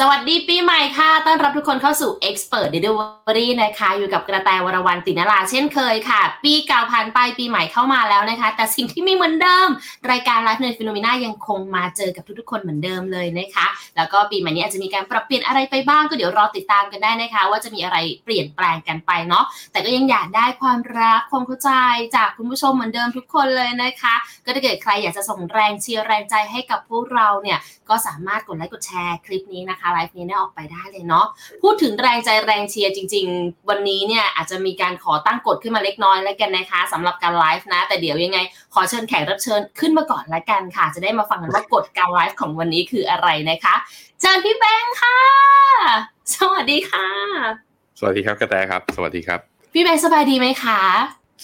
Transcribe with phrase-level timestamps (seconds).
[0.00, 9.68] สวัสดีปีใหม่ค่ะ ต้อนรับทุกคนเข้าสู่ Expert Delivery นะคะ อยู่กับกระแตวรวรรณตินราเช่นเคยค่ะ ปีเก่าผ่านไปปีใหม่เข้ามาแล้วนะคะ แต่สิ่งที่ไม่เหมือนเดิม
[10.10, 21.70] รายการไลฟ์ในฟิโนมิน่ายังคงมาเจอกับทุกๆคนเหมือนเดิมเลยนะคะ แล้วก็ปีใหม่นี้อาจจะมีการปรับเปลี่ยนอะไรไปบ้างก็เดี๋ยวรอติดตามกันได้นะคะ ว่าจะมีอะไรเปลี่ยนแปลงกันไปเนาะ แต่ก็ยังอยากได้ความรักความเข้าใจ
[22.16, 27.58] จากคุณผู้ชมเหมือนเดิมทุกคนเลยนะคะ ก็ถ้าเกิดใครอยากจะส่งแรงเชียร์แรงใจให้กับพวกเราเนี่ย
[27.90, 31.26] ก็สามารถกดไลค์กดแชร์คลิปนี้นะคะไลฟ์นี้ได้ออกไปได้เลยเนาะ
[31.62, 38.38] พูดถึงแรงใจแรงเชียร์จริง ๆ วันนี้เนี่ยอาจจะมีการขอตั้งกฎขึ้นมาเล็กน้อยแล้วกันนะคะสำหรับการไลฟ์นะ แต่เดี๋ยวยังไง
[38.74, 43.74] ขอเชิญแขกรับเชิญขึ้นมาก่อนละกันค่ะ จะได้มาฟังกันว่ากฎการไลฟ์ของวันนี้คืออะไรนะคะ
[44.20, 45.16] เชิญพี่แบงค์ค่ะ
[46.34, 47.08] สวัสดีค่ะ
[47.98, 49.40] สวัสดีครับกระแตครับ สวัสดีครับ
[49.72, 50.80] พี่แบงค์สบายดีไหมคะ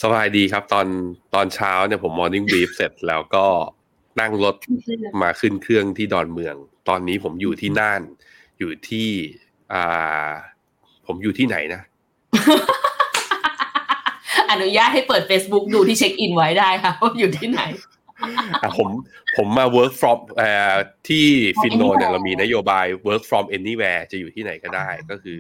[0.03, 0.87] สบายดีครับตอน
[1.35, 3.47] ตอนเช้าเนี่ยผม morning brief เสร็จแล้วก็
[4.21, 4.57] นั่งรถ
[5.23, 6.57] มาขึ้นเครื่องที่ดอนเมือง
[6.89, 8.01] ตอนนี้ผมอยู่ที่น่าน
[8.59, 9.09] อยู่ที่
[9.73, 10.31] อ่า
[11.07, 11.83] ผมอยู่ที่ไหนนะ
[14.51, 17.63] อนุญาตให้เปิด Facebook ดูที่เช็คอินไว้ได้ค่ะว่าอยู่ที่ไหน
[18.63, 18.89] อะผม
[19.37, 20.77] ผมมา work from เอ่อ
[21.09, 21.27] ที่
[21.63, 25.39] ฟินโนเนี่ย anywhere เรามีนโยบาย work from anywhere จะอยู่ที่ไหนก็ได้ ก็คือ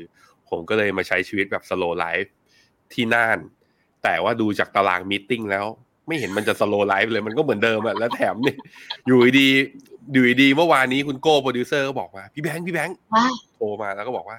[0.49, 2.31] ผมก็เลยมาใช้ชีวิตแบบ slow life
[2.93, 3.39] ที่น่าน
[4.03, 5.67] แต่ว่าดูจากตาราง meeting แล้ว
[6.07, 8.57] ไม่เห็นมันจะ slow life เลยมันก็เหมือนเดิมอะแล้วแถมเนี่ย
[9.07, 14.39] อยู่ดีๆอยู่ดีๆเมื่อวานนี้คุณโก้โปรดิวเซอร์ก็บอกมาพี่แบงค์พี่แบงค์ว่าโทรมาแล้วก็บอกว่า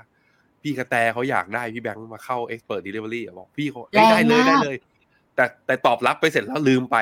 [0.61, 4.78] พี่กระแตเขาอยากได้พี่แบงค์มาเข้า expert delivery อะบอกพี่เขาแรงได้เลยมากได้เลย
[5.36, 6.97] แต่แต่ตอบรับไปเสร็จแล้วลืมไป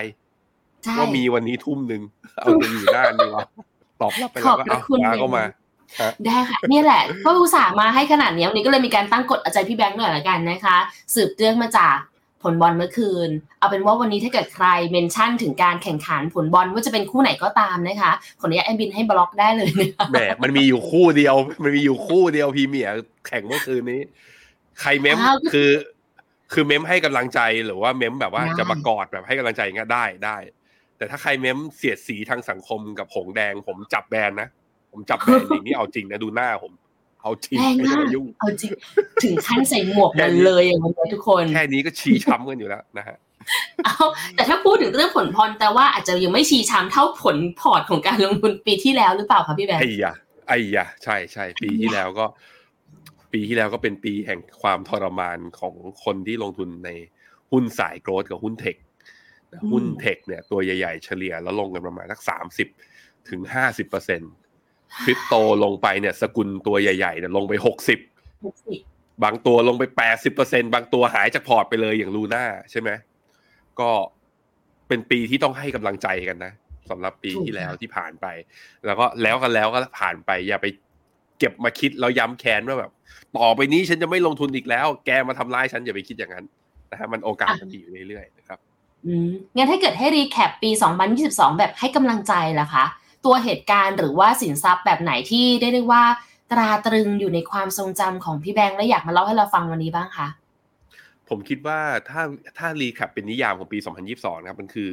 [0.84, 2.02] ใช่ว่ามีวันนี้ทุ่มหนึ่ง
[2.39, 3.45] เอาจะอยู่หน้านี่วะ
[4.02, 5.44] ตอบรับไปขแล้อวบก็พระเอาคุณมาก็มา
[6.26, 10.78] ได้ค่ะเนี่ยแหละก็อุตส่าห์มาให้ขนาดนี้วันนี้ก็เลยมีการตั้งกฎเอาใจพี่แบงค์หน่อยละกันนะคะ
[11.16, 11.95] สืบเรื่องมาจาก
[12.44, 22.94] ผลบอลเมื่อคืน เอาเป็นว่าวันนี้ถ้าเกิดใครเมนชั่นถึงการแข่งขันผลบอลว่าจะเป็นคู่ไหนก็ตามนะคะขออนุญาตแอดบินให้บล็อกได้เลยนะคะแหมมันมีอยู่คู่เดียว มันมีอยู่คู่เดียวพรีเมียร์
[23.28, 24.02] แข่งเมื่อคืนนี้
[24.82, 25.70] ใครเมมอ้าวคือ
[26.54, 30.37] คือเมมให้กำลังใจหรือว่าเมมแบบว่าได้จะมากอดแบบให้กำลังใจอย่างเงี้ยได้ได้
[30.98, 34.48] แต่ถ้าใครเมมเสียดสีทางสังคมกับหงแดง ผมจับแบนนะ
[34.92, 36.71] ผมจับแบนอย่างนี้เอาจริงนะดูหน้าผม
[37.21, 38.71] เอาจริงแรงไม่ต้อมางกมายุ่งเอาจริง
[39.23, 43.17] ถึงขั้นใส่หมวกมันเลยอย่างนี้ทุกคนแค่นี้ก็ชี้ช้ำกันอยู่แล้วนะฮะ
[43.86, 43.95] เอา
[44.36, 50.14] แต่ถ้าพูดถึงเรื่องผลพรแต่ว่าอาจจะยังไม่ชี้ช้ำเท่าผลพอร์ตของการลงทุนปีที่แล้วหรือเปล่าคะพี่แบงค์ไอ้ยะ
[50.48, 52.26] ไอ้ยะใช่ใช่ปีที่แล้วก็
[53.33, 56.89] ปีที่แล้วก็เป็นปีแห่งความทรมานของคนที่ลงทุนใน
[57.52, 58.76] หุ้นสายโกรดกับหุ้นเทค
[59.52, 62.67] นะหุ้นเทคเนี่ยตัวใหญ่ๆเฉลี่ยแล้วลงกันประมาณสักสามสิบ
[63.30, 64.21] ถึงห้าสิบเปอร์เซ็น
[65.04, 68.00] คริปโตลงไปเนี่ยสกุลตัวใหญ่ๆเนี่ยลงไปหกสิบ
[68.46, 68.80] หกสิบ
[69.24, 72.90] บางตัวลงไปแปดสิบเปอร์เซ็นบางตัวหายจากพอร์ตไปเลยอย่างลูน่าใช่ไหม
[73.80, 73.90] ก็
[74.88, 76.54] เป็นปีที่ต้องให้กำลังใจกันนะ
[76.90, 78.28] สำหรับปีที่แล้วที่ผ่านไป
[78.86, 80.68] แล้วก็แล้วกันแล้วก็ผ่านไป อย่าไป
[81.40, 82.92] เก็บมาคิดแล้วย้ำแค้นว่าแบบ
[83.38, 86.46] ต่อไปนี้ฉันจะไม่ลงทุนอีกแล้ว แกมาทำร้ายฉันอย่าไปคิดอย่างนั้น
[86.92, 88.60] นะฮะมันโอกาสมันมีอยู่เรื่อยๆนะครับ
[89.06, 90.70] อืมงั้นถ้าเกิดให้ recap ปี
[91.16, 92.86] 2022 แบบให้กำลังใจล่ะคะ
[93.26, 96.04] ตัวเหตุการณ์หรือว่าสินทรัพย์แบบไหนที่ได้เรียกว่า
[96.52, 100.27] ตราตรึงอยู่ในความทรงจำของพี่แบงค์และอยากมาเล่าให้เราฟังวันนี้บ้างคะ
[101.30, 101.80] ผมคิดว่า
[102.10, 102.21] ถ้า
[102.58, 103.80] ถ้า recap เป็นนิยามของปี
[104.11, 104.92] 2022นะครับมันคือ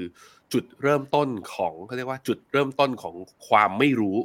[0.52, 3.14] จุดเริ่มต้นของเขาเรียกว่าจุดเริ่มต้นของ
[3.48, 4.18] ความไม่รู้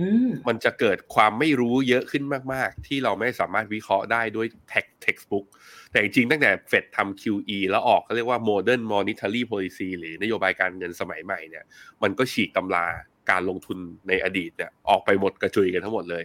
[0.00, 5.44] อืมมันจะเกิดความไม่รู้เยอะขึ้นมาก ๆ ที่เราไม่สามารถวิเคราะห์ได้ด้วย text textbook
[5.90, 11.64] แต่จริงๆตั้งแต่เฟดทำ QE แล้วออกเขาเรียกว่า modern monetary policy หรือนโยบายการเงินสมัยใหม่เนี่ย
[12.02, 12.86] มันก็ฉีกตำรา
[13.30, 16.22] การลงทุนในอดีตเนี่ยออกไปหมดกระจุยกันทั้งหมดเลย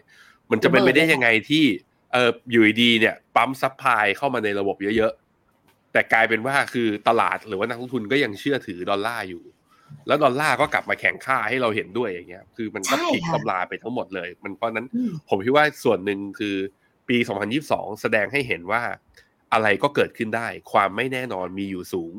[0.52, 1.64] มันจะเป็นไปได้ยังไงที่
[2.14, 9.44] เอออยู่ดีๆเนี่ยปั๊ม supply เข้ามาในระบบเยอะๆ แต่กลายเป็นว่าคือตลาดหรือว่านักลงทุนก็ยังเชื่อถือดอลลาร์อยู่
[10.08, 16.56] แล้วดอลลาร์ก็กลับมาแข่งค่าให้เราเห็นด้วยอย่างเงี้ย คือมันก็ใช่พลิกค่ะตำราไปทั้งหมดเลย มันเพราะฉะนั้นอืมผมคิดว่าส่วนหนึ่งคือ
[17.10, 17.18] ปี
[17.60, 18.82] 2022 แสดงให้เห็นว่า
[19.54, 22.14] อะไรก็เกิดขึ้นได้ ความไม่แน่นอนมีอยู่สูง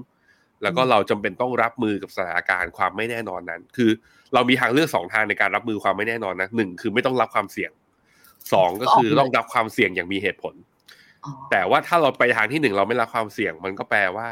[0.63, 3.91] แล้วก็เราจำเป็นต้องรับมือกับสถานการณ์ความไม่แน่นอนนั้น คือ
[4.35, 7.71] เรามีทางเลือกสองทางในการรับมือความไม่แน่นอนนะหนึ่งคือไม่ต้องรับความเสี่ยง
[8.53, 10.55] สองก็คือต้องรับความเสี่ยงอย่างมีเหตุผล
[11.25, 14.29] อ๋อแต่ว่าถ้าเราไปทางที่หนึ่งเราไม่รับความเสี่ยง มันก็แปลว่า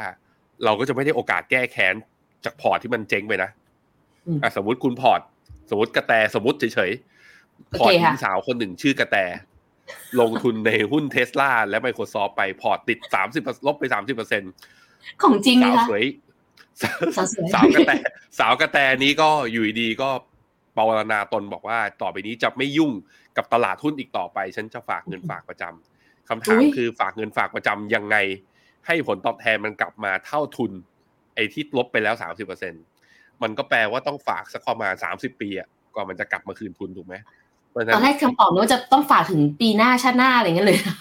[0.63, 1.95] เราก็จะไม่ได้โอกาสแก้แค้น
[2.45, 3.49] จากพอร์ตที่มันเจ๊งไปนะ
[4.27, 5.21] อืมอะสมมติคุณพอร์ต
[5.69, 9.17] สมมติกระแตสมมติเฉยๆโอพอร์ตเคหญิค่ะงสาวคนหนึ่งชื่อกระแต
[10.19, 14.43] ลงทุนในหุ้นเทสลาและ Microsoft ไปพอร์ตติดสามสิบลบไปสามสิบเปอร์เซ็น
[15.21, 16.03] ของจริงไหมสาวคะสวย
[16.81, 16.91] สา
[17.23, 17.91] วสวยสาวกระแต
[18.39, 20.09] สาวกระแตนี้ก็อยู่ดีๆก็
[20.75, 22.91] ปรารณาตนบอกว่า ต่อไปนี้จะไม่ยุ่ง
[23.37, 28.17] กับตลาดหุ้นอีกต่อไป ฉันจะฝากเงินฝากประจำคำถามอุ๊ยคือฝากเงินฝากประจำยังไง
[28.87, 30.71] ให้ผลตอบแทนมันกลับมาเท่าทุน
[31.35, 32.73] ไอ้ที่ลบไปแล้วสามสิบเปอร์เซ็น
[33.43, 37.15] มันก็แปลว่าต้องฝากสักประมาณสามสิบปีอะก่อนมันจะกลับมาคืนทุนถูกไหม
[37.71, 40.97] เพราะฉะตนั้อนนแรกคำตอบนึกว่าจะต้องฝากถึงปีหน้าชาติหน้าอะไรอย่างเงี้ยเลยนะ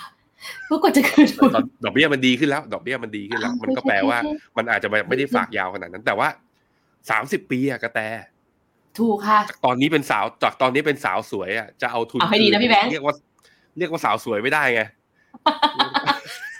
[0.66, 6.28] เพื่อกว่าจะคืนทุนตอนดอกเบี้ยมันดีขึ้นแล้ว ดอกเบี้ยมันดีขึ้นแล้วอ่ามันก็แปลว่าใช่ใช่ใช่มันอาจจะไม่ได้ฝากยาวขนาดนั้น แต่ว่า
[7.10, 8.00] สามสิบปีอะกระแต
[8.98, 13.14] ถูกค่ะจากตอนนี้เป็นสาวจากตอนนี้เป็นสาวสวยอะจะเอาทุนเอาให้ดีนะพี่แบงค์เรียกว่า
[13.78, 14.82] เรียกว่าสาวสวยไม่ได้ไง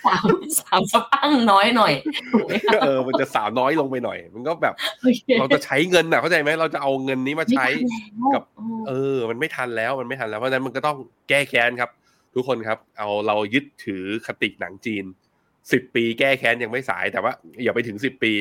[0.07, 0.29] สาม
[0.61, 1.93] สามสปังน้อยหน่อย
[2.33, 10.97] ถูกไหมคะเออ มันจะสาวน้อยลงไปหน่อย มันก็แบบโอเคเราจะใช้เงินอะเข้าใจไหมเราจะเอาเงินนี้มาใช้ไม่ทันแล้วกับอืมเออ มันไม่ทันแล้วมันไม่ทันแล้วเพราะฉะนั้นมันก็ต้อง
[11.29, 11.91] แก้แค้นครับ
[12.35, 15.05] ทุกคนครับ เอาเรายึดถือคติหนังจีน
[15.73, 17.33] สิบปีแก้แค้นยังไม่สาย แต่ว่า
[17.65, 18.33] อย่าไปถึงสิบปี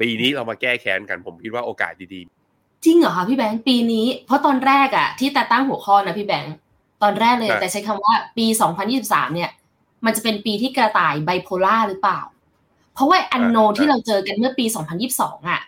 [0.00, 2.22] ปีนี้เรามาแก้แค้นกันผมคิดว่าโอกาสดี
[2.84, 6.54] จริงเหรอคะพี่แบงค์ปีนี้ เพราะตอนแรกอะที่แต่ตั้งหัวข้อนะพี่แบงค์
[7.02, 8.46] ตอนแรกเลยครับแต่ใช้คำว่าปี
[8.90, 9.50] 2023 เนี่ย
[10.04, 12.20] มันจะเป็นปีที่กระต่ายไบโพล่าหรือเปล่า
[12.94, 14.64] เพราะว่าอันโนที่เราเจอกันเมื่อปี
[15.06, 15.60] 2022อะ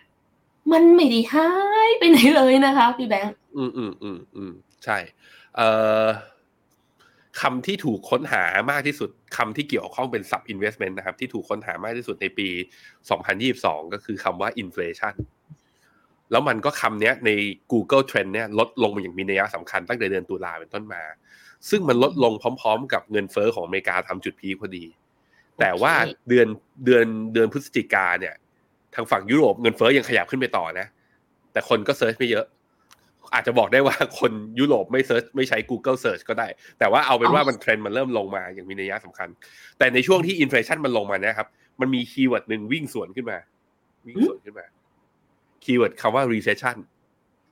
[0.71, 1.49] มันไม่ได้หา
[1.87, 4.51] ยไปไหนเลยนะคะพี่แบงค์ๆอืมอืมอืมอืม
[4.83, 4.97] ใช่
[5.55, 5.67] เอ่
[6.03, 6.05] อ
[7.41, 12.47] คำที่ถูกค้นหามากที่สุดคำที่เกี่ยวข้องเป็น sub investment นะครับ ที่ถูกค้นหามากที่สุดในปี
[13.19, 15.15] 2022 ก็คือคำว่า inflation
[16.31, 17.29] แล้วมันก็คำเนี้ยใน
[17.71, 21.03] Google Trend เนี่ยลดลงมาอย่างมีนัยสำคัญตั้งแต่เดือนตุลาเป็นต้นมา
[21.69, 24.85] ซึ่งมันลดลงพร้อม ๆ กับเงินเฟอ้อของอเมริกาทำจุดพีคพอดี
[25.59, 25.93] แต่ว่า
[26.29, 26.47] เดือน
[26.85, 28.35] เดือนเดือนพฤศจิกาเนี่ย
[28.95, 30.87] ทางฝั่งยุโรปเงินเฟอ้อยังขยับขึ้นไปต่อนะ
[31.51, 32.45] แต่คนก็เซิร์ชไม่เยอะ
[33.33, 36.47] อาจจะบอกได้ว่าคนยุโรปไม่ search ไม่ใช้ Google Search ก็ได้
[36.79, 39.29] แต่ว่าเอาเป็นว่ามันเทรนด์มันเริ่มลงมาอย่างมีนัยสำคัญ
[39.77, 41.47] แต่ในช่วงที่ inflation มันลงมานะครับ
[41.81, 43.37] มันมี keyword หนึ่งวิ่งสวนขึ้นมา
[44.07, 44.65] วิ่งสวนขึ้นมา
[45.63, 46.77] keyword คำว่า recession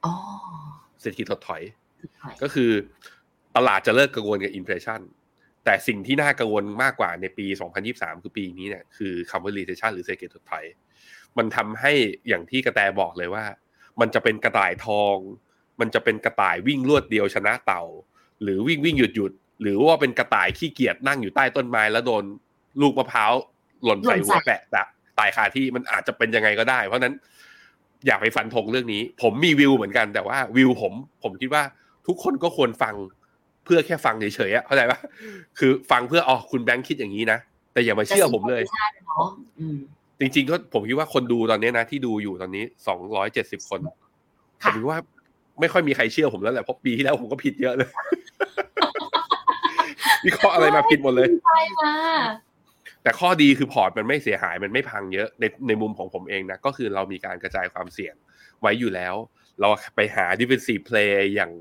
[0.05, 0.13] อ๋อ
[1.01, 1.61] เศรษฐกิจถดถอย
[2.41, 2.71] ก็คือ
[3.55, 5.01] ตลาดจะเลิกกังวลกับ inflation
[5.65, 7.45] แต่สิ่งที่น่ากังวลมากกว่าในปี
[7.85, 10.65] 2023 คือปีนี้เนี่ยคือคำว่า recession หรือเศรษฐกิจถดถอย
[11.37, 11.91] มันทำให้
[12.27, 13.45] อย่างที่กระแตบอกเลยว่า
[13.99, 15.15] มันจะเป็นกระต่ายทอง
[15.79, 17.83] มันจะเป็นกระต่ายวิ่งรวดเดียวชนะเต่า
[18.43, 19.31] หรือวิ่งวิ่งหยุดหยุด
[19.61, 22.23] หรือว่าเป็นกระต่ายขี้เกียจนั่งอยู่ใต้ต้นไม้แล้วโดน
[22.81, 23.31] ลูกมะพร้าว
[23.83, 24.83] หล่นใส่หัวแปะตะ
[25.19, 27.15] ตายคาที่มันอาจจะเป็นยังไงก็ได้ เพราะฉะนั้น
[28.07, 30.93] อยากไปฟันธงเรื่องนี้ ผมมีวิวเหมือนกันแต่ว่าวิวผม
[31.23, 31.63] ผมคิดว่า
[32.07, 32.95] ทุกคนก็ควรฟัง
[33.65, 34.99] เพื่อแค่ฟังเฉยๆอะเข้าใจปะ
[35.59, 37.39] คือฟังเพื่ออ๋อคุณแบงค์คิดอย่างนี้นะ
[37.73, 38.63] แต่อย่ามาเชื่อผมเลย
[39.07, 39.29] เนาะ
[39.59, 39.77] อืม
[40.19, 43.79] จริงๆก็ผมคิดว่าคนดูตอนนี้นะที่ดูอยู่ตอนนี้สองร้อยเจ็ดสิบคน
[44.61, 44.97] ผค่ะมคิดว่า
[45.59, 47.89] ไม่ค่อยมีใครเชื่อผมแล้วแหละเพราะปีที่แล้วผมก็ผิดเยอะเลย
[50.25, 51.95] วิเคราะห์อะไรมาผิดหมดเลยใช่ค่ะ
[53.03, 58.15] แต่ข้อดีคือพอร์ตมันไม่เสียหายมันไม่พังเยอะในในมุมของผมเองนะก็คือเรามีการกระจายความเสี่ยง
[58.61, 59.15] ไว้อยู่แล้ว
[59.59, 61.51] เราไปหา defensive play อย่าง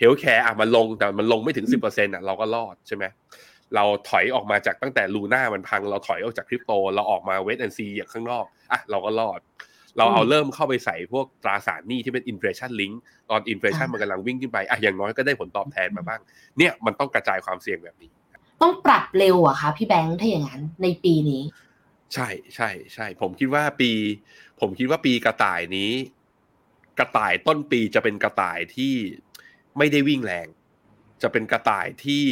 [0.00, 3.04] healthcare อะมันลงแต่มันลงไม่ถึง10%อะเราก็รอดใช่ไหม
[3.74, 9.40] เราถอยออกมาจากตั้งแต่ลูน่ามันพัง เราถอยออกจากคริปโต เราออกมาเวทแอนซีอย่างข้างนอกอะเราก็รอด
[9.98, 12.94] เราเอาเริ่มเข้าไปใส่พวกตราสารหนี้ที่เป็น inflation link
[13.30, 16.20] ตอน inflation มันกำลังวิ่งขึ้นไปอะอย่างน้อยก็ได้ผลตอบแทนมาบ้าง
[16.58, 18.10] เนี่ยมันต้องกระจายความเสี่ยงแบบนี้
[18.62, 21.42] ต้องปรับเร็วอะคะพี่แบงค์ถ้าอย่างนั้นในปีนี้
[22.14, 23.90] ใช่ใช่ใช่ผมคิดว่าปี
[24.60, 25.92] ผมคิดว่าปีกระต่ายนี้
[26.98, 28.94] กระต่ายต้นปีจะเป็นกระต่ายที่
[29.78, 30.46] ไม่ได้วิ่งแรง
[31.22, 32.24] จะเป็นกระต่ายที่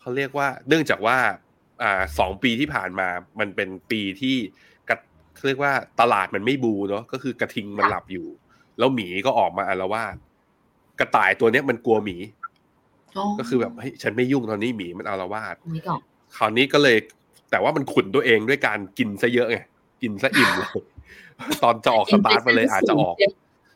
[0.00, 1.18] เขาเรียกว่า เนื่องจากว่า
[1.82, 3.08] อ่าสองปีที่ผ่านมา
[3.40, 4.73] มันเป็นปีที่กระ
[5.44, 8.26] เขาเรียกว่าตลาดมันไม่บูเนาะก็คือกระทิงมันหลับอยู่
[8.78, 10.16] แล้วหมีก็ออกมาอาละวาด
[11.00, 12.16] กระต่ายตัวเนี้ยมันกลัวหมี
[13.38, 16.00] ก็คือแบบเฮ้ยฉันไม่ยุ่งตอนนี้หมีมันอาละวาดนี่ก่อน
[16.36, 16.96] คราวนี้ก็เลย
[17.50, 19.58] แต่ว่ามันขุนตัวเองด้วยการกินซะเยอะไง
[20.02, 20.70] กินซะอิ่มเลย
[21.62, 23.16] ตอนจะออกสตาร์ทมาเลยอาจจะออก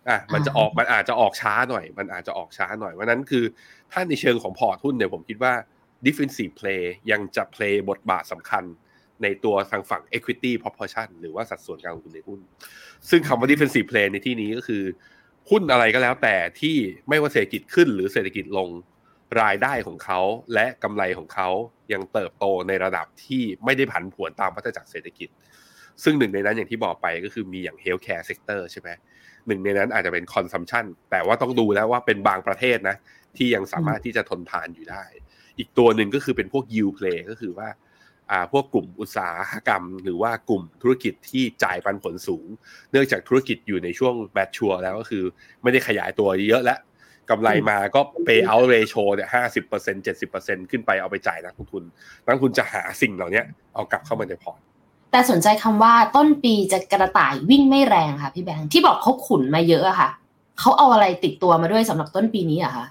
[0.09, 3.45] อะมันจะออกมันอาจจะออกช้าหน่อย มันอาจจะออกช้าหน่อยวันนั้นคือ
[3.93, 5.53] ถ้าในเชิงของพอร์ตหุ้นเนี่ยผมคิดว่า
[6.07, 8.65] defensive play ยังจะ play บทบาทสำคัญ
[9.23, 12.41] ในตัวทางฝั่ง equity proportion หรือว่าสัดส่วนการลงทุนในหุ้น
[13.11, 14.83] ซึ่งคำว่า defensive play ในที่นี้ก็คือ
[15.51, 16.77] หุ้นอะไรก็แล้วแต่ที่
[17.09, 18.69] ไม่ว่าเศรษฐกิจขึ้นหรือเศรษฐกิจลง
[19.43, 20.21] รายได้ของเขา
[20.55, 21.49] และกำไรของเขา
[21.93, 25.29] ยังเติบโตในระดับที่ไม่ได้ผันผวนตามวัฏจักรเศรษฐกิจ
[26.05, 28.89] ซึ่งหนึ่งในนั้นอย่างที่บอกไปก็คือมีอย่าง healthcare sector ใช่ไหม
[29.47, 32.97] หนึ่งในนั้นอาจจะเป็น consumption แต่ว่าต้องดูแล้วว่าเป็นบางประเทศนะ
[33.37, 35.05] ที่ยังสามารถที่จะทนทานอยู่ได้
[35.59, 37.69] อีกตัวหนึ่งก็คือเป็นพวก yield play ก็คือว่า
[38.53, 42.47] พวกกลุ่มอุตสาหกรรม หรือว่ากลุ่มธุรกิจที่จ่ายปันผลสูง
[42.91, 45.25] เนื่องจากธุรกิจอยู่ในช่วงแบ t ชัวแล้วก็คือ
[45.63, 46.79] ไม่ได้ขยายตัวเยอะแล้ว
[47.31, 51.85] กำไรมาก็ pay out ratio เนี่ยห้าสิบเปอร์เซ็นเจ็ดสิบเปอร์เซ็นขึ้นไปเอาไปจ่ายนักลงทุน
[52.25, 53.43] นักลงทุนจะหาสิ่งเหล่านี้
[53.75, 54.61] เอากลับเข้ามาในพอร์ต
[55.13, 60.11] แต่สนใจคำว่าต้นปีจะกระต่ายวิ่งไม่แรงค่ะพี่แบงค์ที่บอกเขาขุนมาเยอะอะค่ะ
[60.59, 62.87] เขาเอาอะไรติดตัวมาด้วยสำหรับต้นปีนี้อะคะ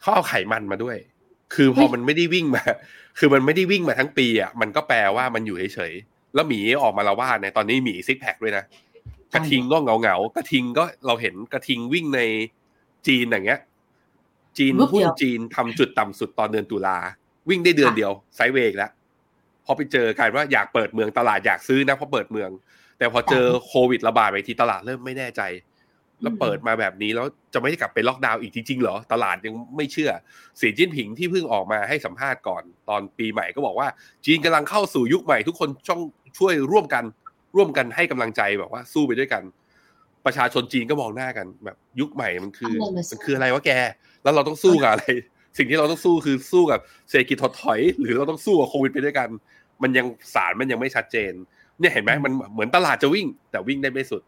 [0.00, 0.96] เขาเอาไขมันมาด้วย
[1.54, 2.62] คือพอเฮ้ยมันไม่ได้วิ่งมา
[3.18, 8.64] คือมันไม่ได้วิ่งมาทั้งปีอะมันก็แปลว่ามันอยู่เฉยๆแล้วหมีออกมาละว่าดเนี่ยตอนนี้หมีซิกแพคด้วยนะ
[9.34, 12.20] กระทิงก็เงาเงากระทิงก็เราเห็นกระทิงวิ่งใน
[13.06, 13.60] จีนอย่างเงี้ย
[14.58, 16.98] จีนหุ้นจีนทำจุดต่ำสุดตอนเดือนตุลา
[17.48, 18.90] วิ่งได้เดือนเดียวไซเวกแล้ว
[19.64, 22.50] พอไปเจอกันว่าอยากเปิดเมืองตลาดอยากซื้อนะเพราะเปิดเมือง
[22.98, 25.42] แต่พอเจอโควิดระบาดไปทีตลาดเริ่มไม่แน่ใจ
[26.22, 30.10] แล้วเปิดมาแบบนี้แล้วจะไม่ได้กลับไปล็อกดาวน์อีกจริงๆเหรอ ตลาดยังไม่เชื่อ
[30.60, 33.88] สีจิ้นผิงที่เพิ่งออกมาให้สัมภาษณ์ก่อน ตอนปีใหม่ก็บอกว่า
[34.26, 36.00] จีนกำลังเข้าสู่ยุคใหม่ทุกคนช่อง
[36.38, 37.04] ช่วยร่วมกัน
[37.56, 39.42] ร่วมกันให้กำลังใจแบบว่าสู้ไปด้วยกัน
[40.26, 42.74] ประชาชนจีนก็มองหน้ากันแบบ ยุคใหม่มันคือ
[43.10, 43.70] มันคืออะไรวะแก
[44.22, 45.04] แล้วเราต้องสู้กับอะไร
[45.58, 49.28] สิ่งที่เราต้องสู้คือสู้กับเศรษฐกิจถดถอย หรือเราต้องสู้กับโควิดไปด้วยกัน
[49.82, 51.32] มันยังสารมันยังไม่ชัดเจน
[51.80, 54.22] เนี่ยเห็นไหมมันเหมือนตลาดจะวิ่ง แต่วิ่งได้ไม่สุด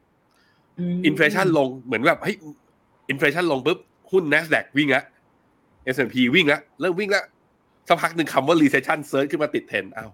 [1.07, 2.37] inflation ลงเหมือนแบบเฮ้ย
[3.11, 3.79] inflation ลงปุ๊บ
[4.11, 5.02] หุ้น NASDAQ วิ่งละ
[5.95, 7.23] S&P วิ่งละเริ่มวิ่งละ
[7.88, 10.11] สักพักหนึ่งคำว่า recession search ขึ้นมาติดเทรนด์อ้าวห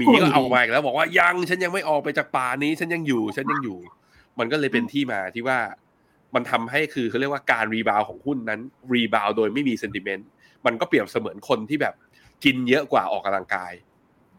[0.00, 3.78] มีก็ออกมาแล้วบอกว่ายังฉันยังไม่ออกไปจากป่านี้ ฉันยังอยู่ ฉันยังอยู่
[4.38, 5.58] มันก็เลยเป็นที่มาที่ว่า
[6.34, 8.60] มันทำให้คือเขาเรียกว่าการ rebound ของหุ้นนั้น
[8.92, 10.28] rebound โดยไม่มี sentiment
[10.66, 11.94] มันก็เปรียบเสมือนคนที่แบบ
[12.44, 13.72] กินเยอะกว่าออกกำลังกาย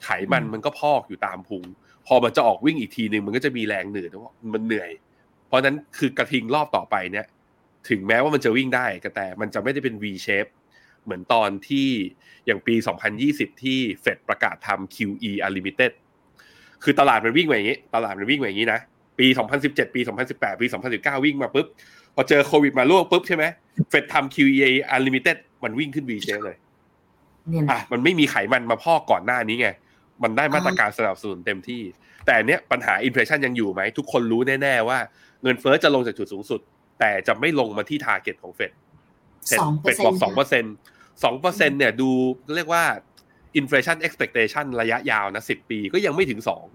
[0.03, 1.63] ไขมันมันก็พอกอยู่ตามพุง
[2.07, 5.04] พอมันจะออกวิ่งอีกทีหนึ่งมันก็จะมีแรงเหนื่อยเพราะมันเหนื่อยเพ
[5.55, 7.25] ราะนั้นคือกระทิงรอบต่อไปเนี่ย
[7.89, 10.49] ถึงแม้ว่ามันจะวิ่งได้ก็แต่มันจะไม่ได้เป็น V shape
[11.03, 11.87] เหมือนตอนที่
[12.45, 12.75] อย่างปี
[13.17, 15.91] 2020 ที่เฟดประกาศทำ QE Unlimited
[16.83, 18.79] คือตลาดมันวิ่งมาอย่างนี้ ตลาดมันวิ่งมาอย่างนี้นะ
[19.19, 19.27] ปี
[19.61, 21.67] 2017 ปี 2018 ปี 2019 วิ่งมาปุ๊บ
[22.15, 23.45] พอเจอโควิดมาล่วงปุ๊บใช่ไหม
[23.89, 26.57] เฟดทำ QE Unlimited มันวิ่งขึ้น V shape เลย
[27.71, 29.69] อะมันไม่มีไขมันมาพอกก่อนหน้านี้ไง
[30.23, 31.81] มันได้มาตรการสนับสนุนเต็มที่
[32.25, 34.99] แต่เนี้ยปัญหาอินฟลชันยังอยู่ไหม ทุกคนรู้แน่ ๆ ว่า
[35.45, 36.61] เงินเฟ้อจะลงจากจุดสูงสุด
[36.99, 38.71] แต่จะไม่ลงมาที่ target ของเฟด
[39.47, 40.75] เฟดบอกสองเปอร์เซ็นต์
[41.23, 42.09] สองเปอร์เซ็นต์เนี่ยดู
[42.55, 42.83] เรียกว่า
[43.59, 46.65] inflation expectation ระยะยาวนะสิบปีก็ยังไม่ถึงสอง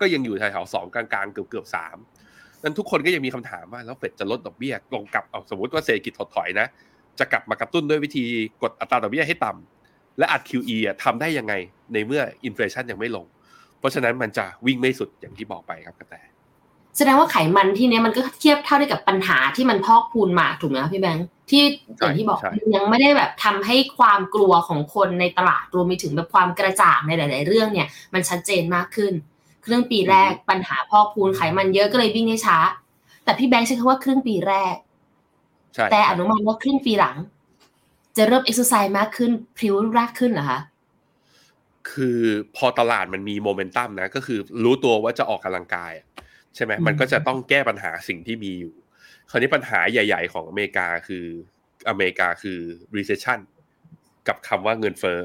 [0.00, 1.96] ก็ยังอยู่แถวๆสองกลางๆ เกือบเกือบสาม
[2.62, 6.66] นั้นทุกคนก็ยังมีคำถามว่าแล้วเฟดจะลดดอกเบี้ยลงกลับเอาสมมติว่าเศรษฐกิจถดถอยนะ
[7.18, 8.24] จะกลับมากระตุ้นด้วยวิธี
[8.62, 11.54] กดอัตราดอกเบี้ยให้ต่ำและอัด QE อะทำได้ยังไง
[11.92, 13.24] ในเมื่อ inflation ยังไม่ลง
[13.78, 16.14] เพราะฉะนั้นมันจะวิ่งไม่สุดอย่างที่บอกไปครับกระแต
[16.96, 21.62] แสดงว่าไขมันที่เนี้ยมันก็เทียบเท่าได้กับปัญหาที่มันพอกพูนมาถูกไหมพี่แบงค์ที่
[21.98, 22.38] อย่างที่บอก
[22.74, 29.12] ยังไม่ได้แบบทำให้ความกลัวของคนในตลาดรวมไปถึงแบบความกระจ่างในหลาย ๆ เรื่องเนี่ย มันชัดเจนมากขึ้น
[29.64, 32.58] ครึ่งปีแรกปัญหาพอกพูนไขมันเยอะก็เลยวิ่งได้ช้า
[33.24, 34.74] แต่พี่แบงค์ใช้คำว่าครึ่งปีแรก
[35.92, 37.16] แต่อนุมานว่าครึ่งปีหลัง
[38.16, 40.60] จะเริ่มเอ็กซ์ไซส์มากขึ้นพริ้วรากขึ้นเหรอคะ
[41.90, 42.18] คือ
[42.56, 45.92] พอตลาดมันมีโมเมนตัมนะ ก็คือรู้ตัวว่าจะออกกำลังกาย
[46.56, 48.74] ใช่ไหมมันก็จะต้องแก้ปัญหาสิ่งที่มีอยู่
[49.30, 51.24] คราวนี้ปัญหาใหญ่ ๆ ของอเมริกาคือ
[51.88, 52.58] อเมริกาคือ
[52.96, 53.40] recession
[54.28, 55.20] กับคำว่าเงินเฟ้อ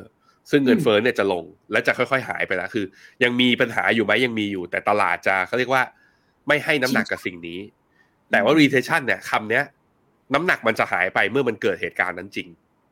[0.51, 2.85] ซึ่งเงินเฟ้อเนี่ยจะลง และจะค่อยๆหายไปแล้วคือ
[3.23, 5.83] ยังมีปัญหาอยู่ไหมยังมีอยู่ แต่ตลาดจะเขาเรียกว่า
[6.47, 7.59] ไม่ให้น้ำหนักกับสิ่งนี้
[8.31, 9.63] แต่ว่า recession เนี่ยคำเนี้ย
[10.33, 12.47] น้ำหนักมันจะหายไปเมื่อมันเกิดเหตุการณ์นั้นจริง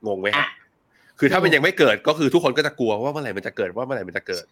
[0.07, 0.47] งงไหมฮะ
[1.19, 4.45] คือถ้ามันยังไม่เกิดก็คือทุกคนก็จะกลัวว่าเมื่อไหร่มันจะเกิดว่าเมื่อไหร่มันจะเกิด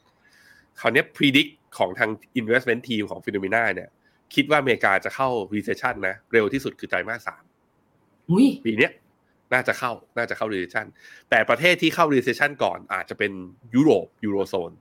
[0.79, 2.09] คราวนี้ predict ของทาง
[2.39, 3.89] investment team ของฟิโนเมนาเนี่ย
[4.35, 7.43] คิดว่าอเมริกาจะเข้า recession นะ เร็วที่สุดคือไตรมาสสาม
[8.65, 8.89] ปีนี้
[9.53, 10.85] น่าจะเข้าน่าจะเข้า recession
[11.29, 13.31] แต่ประเทศที่เข้า recession ก่อนอาจจะเป็น
[13.75, 14.71] ยุโรปยูโรโซน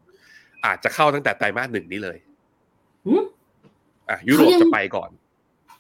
[0.67, 2.19] อาจจะเข้าตั้งแต่ไตรมาสหนึ่งนี้เลย
[4.11, 5.11] อะยุโรปจะไปก่อน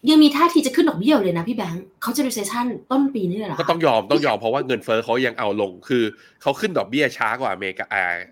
[0.09, 6.04] ยังมีท่าทีจะขึ้นดอกเบี้ยเลยนะพี่แบงค์เขาจะ recession ต้นปีนี้เลยหรอก็ต้องยอมต้องยอมเพราะว่าเงินเฟ้อเขายังเอาลงคือ
[6.42, 7.85] เขาขึ้นดอกเบี้ยช้ากว่าอเมริกา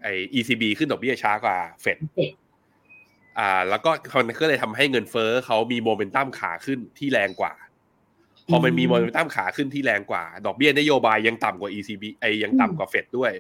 [0.02, 1.98] ไอ ECB ขึ้นดอกเบี้ยช้ากว่าเฟด
[3.38, 7.54] อ่า แล้วก็เขาก็เลยทำให้เงินเฟ้อเขามีโมเมนตัมขาขึ้นที่แรงกว่า
[8.50, 13.32] พอมันมีโมเมนตัมขาขึ้นที่แรงกว่า ดอกเบี้ยนโยบายยังต่ำกว่า ECB ไอยังต่ำกว่าเฟดด้วย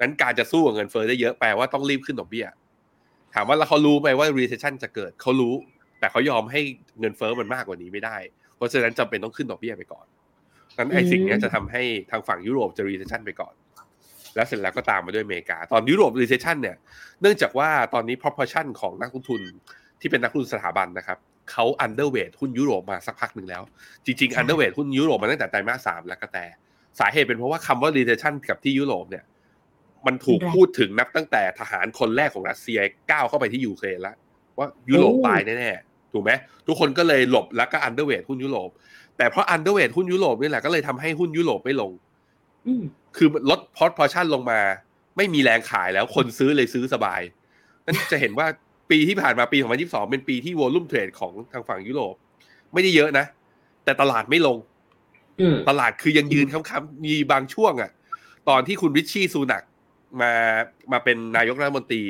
[0.00, 2.46] นั้นการจะสู้กับเงินเฟ้อได้เยอะแปลว่าต้องรีบขึ้นดอกเบี้ย
[3.34, 5.54] ถามว่าแล้วเขารู้ไหมว่า recession จะเกิดเขารู้
[6.00, 6.60] แต่เขายอมให้
[7.00, 8.16] เงินเฟอ้อมันมากกว่านี้ไม่ได้
[8.56, 10.06] เพราะฉะนั้นจำเป็นต้องขึ้นดอกเบี้ยไปก่อน
[10.78, 13.54] นั้นไอ้สิ่งนี้จะทำให้ทางฝั่งยุโรปจะ recession ไปก่อน
[14.34, 16.76] แล้วเสร็จแล้วก็ตามมาด้วยอเมริกา ตอนยุโรป recession เนี่ย
[17.20, 19.40] เนื่องจากว่าตอนนี้ proportion ของนักลงทุน
[20.00, 21.18] ที่เป็นนักลงทุนสถาบันนะครับ
[21.50, 23.62] เขา underweight หุ้นยุโรปมาสักพักหนึ่งแล้ว
[24.04, 26.46] จริงๆ underweight หุ้นยุโรปมาตั้งแต่ไตรมาสสามแล้วก็แต่
[27.00, 29.24] สาเหตุเป็นเพราะว่าคำว่า recession กับที่ยุโรปเนี่ย
[30.06, 34.16] มันถูกพูดถึงนับตั้งแต่ทหารคนแรกของรัสเซียก้าวเข้าไปที่ยูเครนแล้ว
[34.58, 35.70] ว่ายุโรปตายแน่
[36.12, 36.30] ถูกไหม
[36.66, 38.70] ทุกคนก็เลยหลบแล้วก็ underweight หุ้นยุโรป
[39.16, 41.92] แต่เพราะ underweight หุ้นยุโรปนี่แหละก็เลยทำให้หุ้นยุโรปไม่ลง
[43.16, 44.60] คือลด proportion ลงมา
[45.16, 47.20] ไม่มีแรงขายแล้วคนซื้อเลยซื้อสบาย
[47.86, 48.46] นั่นจะเห็นว่า
[48.90, 52.14] ปีที่ผ่านมาปี 2022 เป็นปีที่ volume trade ของทางฝั่งยุโรป
[52.72, 53.26] ไม่ได้เยอะนะ
[53.84, 54.58] แต่ตลาดไม่ลง
[55.68, 57.90] ตลาดคือยังยืนค้ำๆมีบางช่วงอะ
[58.48, 59.62] ตอนที่คุณริชชี่ซูนัก
[60.20, 60.32] มา
[60.92, 62.02] มาเป็นนายกรัฐมนตรี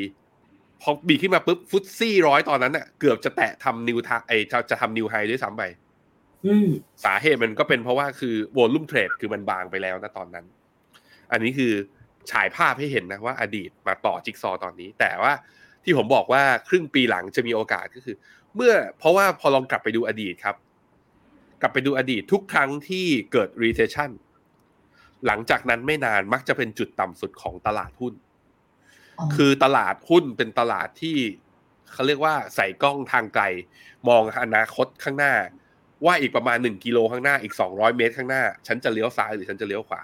[0.82, 5.62] พอบีขึ้นมาปุ๊บฟุตซี่ร้อยตอนนั้นน่ะเกือบจะแตะทำนิวทาไอจะจะทำนิวไฮด้วยซ้ำไป
[6.46, 6.68] อืม
[7.04, 10.44] สาเหตุมันก็เป็นเพราะว่าคือวอลุ่มเทรดคือมันบางไปแล้วนะตอนนั้น
[11.32, 11.72] อันนี้คือ
[12.30, 15.32] ฉายภาพให้เห็นนะว่าอดีตมาต่อจิ๊กซอว์ตอนนี้ แต่ว่า
[15.84, 18.16] ที่ผมบอกว่าครึ่งปีหลังจะมีโอกาสก็คือ
[18.54, 20.56] เมื่อเพราะว่าพอลองกลับไปดูอดีตครับ
[21.60, 24.10] กลับไปดูอดีตทุกครั้งที่เกิด recession
[25.26, 28.25] หลังจากนั้นไม่นานมักจะเป็นจุดต่ำสุดของตลาดหุ้นอ๋อ
[29.36, 31.16] คือตลาดหุ้นเป็นตลาดที่
[31.92, 33.44] เขาเรียกว่าใส่กล้องทางไกล
[34.08, 35.34] มองอนาคตข้างหน้า
[36.06, 40.02] ว่าอีกประมาณ1กิโลข้างหน้าอีก 200 เมตรข้างหน้า ฉันจะเลี้ยวซ้ายหรือฉันจะเลี้ยวขวา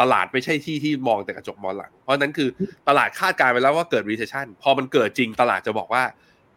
[0.00, 2.48] ตลาดไม่ใช่ที่ที่มองแต่กระจกมองหลัง เพราะฉะนั้นคือ
[2.88, 6.04] ตลาดคาดการณ์ไปแล้วว่าเกิด recession พอมันเกิดจริงตลาดจะบอกว่า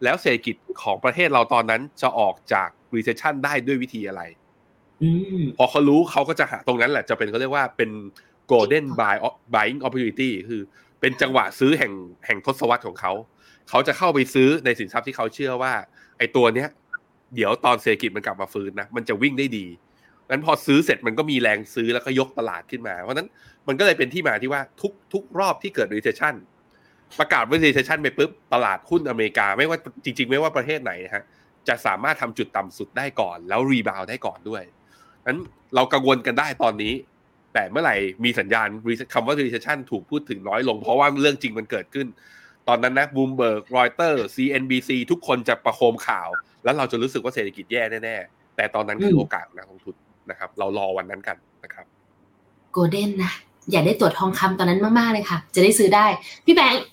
[0.04, 4.22] แล้วเศรษฐกิจของประเทศเราตอนนั้นจะออกจาก recession ได้ด้วยวิธีอะไร
[5.02, 7.90] อืมพอเขารู้เขาก็จะหาตรงนั้นแหละจะเป็นเขาเรียกว่าเป็น
[8.50, 9.16] golden buy
[9.54, 10.62] buying opportunity คือ
[11.00, 11.92] เป็นจังหวะซื้อแห่ง
[12.26, 13.12] แห่งทศวรรษของเขา
[13.68, 15.72] เขาจะเข้าไปซื้อในสินทรัพย์ที่เขาเชื่อว่า
[16.18, 16.68] ไอ้ตัวเนี้ย
[17.36, 19.66] เดี๋ยวตอนเศรษฐกิจมันกลับมาฟื้นนะ มันจะวิ่งได้ดี
[20.30, 23.28] งั้นพอซื้อเสร็จมันก็มีแรงซื้อแล้วก็ยกตลาดขึ้นมา เพราะนั้น
[23.68, 26.34] มันก็เลยเป็นที่มาที่ว่าทุกทุกรอบที่เกิด recession
[27.18, 31.24] ประกาศว่า recession ไปปุ๊บตลาดหุ้นอเมริกา ไม่ว่าจริง ๆ ไม่ว่าประเทศไหนนะฮะ
[31.68, 34.62] จะสามารถทำจุดต่ำสุดได้ก่อน แล้ว rebound ได้ก่อนด้วย
[35.26, 35.38] นั้น
[35.74, 36.94] เรากังวลกันได้ตอนนี้
[37.54, 38.68] แต่เมื่อไหร่มีสัญญาณ
[39.14, 42.06] คำว่า recession ถูกพูดถึงน้อยลง เพราะว่าเรื่องจริงมันเกิดขึ้น
[42.68, 46.28] ตอนนั้นนะ Bloomberg Reuters CNBC ทุกคนจะประโคมข่าว
[46.64, 49.94] แล้วเราจะรู้สึกว่าเศรษฐกิจแย่แน่ๆ แต่ตอนนั้นคือโอกาสของนักลงทุน
[50.30, 51.86] นะครับ เรารอวันนั้นกันนะครับ
[52.72, 53.32] โกลเด้นนะ
[53.72, 56.06] อยากได้ตรวจทองคำตอนนั้นมากๆเลยค่ะ จะได้ซื้อได้
[56.46, 56.84] พี่แบงค์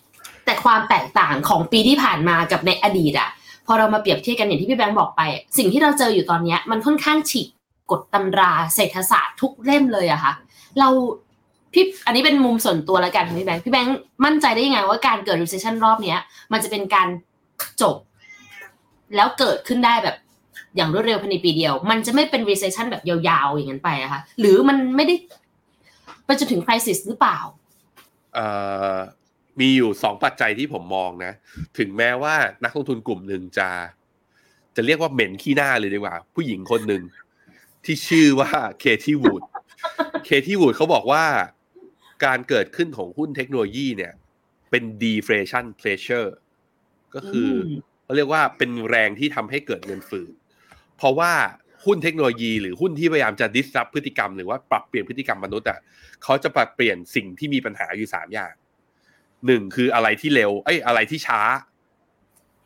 [0.46, 3.30] แต่ความแตกต่างของปีที่ผ่านมากับในอดีตอะ
[3.68, 5.22] พอเรามาเปรียบเทียบกันอย่างที่พี่แบงค์บอกไป
[5.58, 7.48] สิ่งที่เราเจออยู่ตอนนี้มันค่อนข้างฉีก
[7.92, 10.34] กฎตำราเศรษฐศาสตร์ทุกเล่มเลยอะค่ะ
[10.80, 10.90] เรา
[11.74, 16.20] พี่อันนี้เป็นมุมส่วนตัวแล้วกันค่ะพี่แบงค์พี่แบงค์มั่นใจได้ยังไงว่าการเกิด recession รอบเนี้ย
[16.52, 17.08] มันจะเป็นการ
[17.82, 17.96] จบ
[19.16, 20.16] แล้วเกิดขึ้นได้แบบ
[20.76, 25.16] อย่างรวดเร็วภายในปีเดียว มันจะไม่เป็น recession แบบยาวๆอย่างนั้นไปอะคะหรือมันไม่ได้
[26.26, 27.38] ไปจนถึง crisis หรือเปล่า
[28.34, 28.48] เอ่
[28.96, 28.98] อ
[29.60, 31.34] มีอยู่สองปัจจัยที่ผมมองนะ
[31.78, 33.70] ถึงแม้ว่านักลงทุนกลุ่มหนึ่งจะ
[34.76, 37.04] จะเรียกว่าเหม็นขี้หน้าเลยดีกว่า ผู้หญิงคนหนึ่ง
[37.86, 39.42] ที่ชื่อว่าเคที่วูด
[40.26, 41.26] เคที่วูดเขาบอกว่า
[42.26, 44.14] การเกิดขึ้นของหุ้นเทคโนโลยีเนี่ย
[44.70, 46.30] เป็น deflation pressure
[47.16, 50.32] ก็คืออมเขาเรียกว่าเป็นแรงที่ทำให้เกิดเงินฝืน
[50.98, 51.32] เพราะว่า
[51.86, 55.80] หุ้นเทคโนโลยีหรือหุ้นที่พยายามจะ disrupt พฤติกรรมหรือว่าปรับเปลี่ยนพฤติกรรมมนุษย์อะ
[56.24, 58.54] เขาจะปรับเปลี่ยนสิ่งที่มีปัญหาอยู่สามอย่าง
[59.46, 61.42] หนึ่งคืออะไรที่เร็วเอ้ยอะไรที่ช้า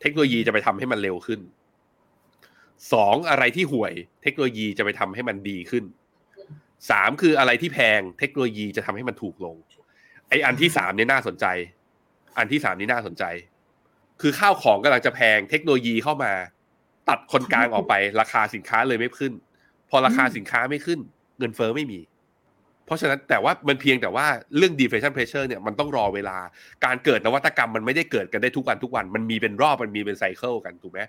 [0.00, 1.40] เทคโนโลยีจะไปทำให้มันเร็วขึ้น
[2.92, 5.84] สองอะไรที่ห่วย เทคโนโลยีจะไปทำให้มันดีขึ้น
[6.90, 9.56] สามคืออะไรที่แพงเทคโนโลยีจะทำให้มันถูกลง
[10.28, 11.46] ไออันที่สามนี่น่าสนใจ
[12.38, 13.24] อันที่สามนี่น่าสนใจ
[14.20, 16.32] คือข้าวของกำลังจะแพงเทคโนโลยีเข้ามา
[17.08, 19.32] ตัดคนกลางออกไป ราคาสินค้าเลยไม่ขึ้น
[19.90, 21.00] พอราคาสินค้าไม่ขึ้น
[21.38, 22.00] เงินเฟ้อไม่มี
[22.86, 26.38] เพราะฉะนั้นแต่ว่ามันเพียงแต่ว่าเรื่อง deflation pressure เนี่ยมันต้องรอเวลา
[26.84, 31.00] การเกิดนวัตกรรมมันไม่ได้เกิดกันได้ทุกวันทุกวัน มันมีเป็นรอบมันมีเป็น cycle กันถูกไหม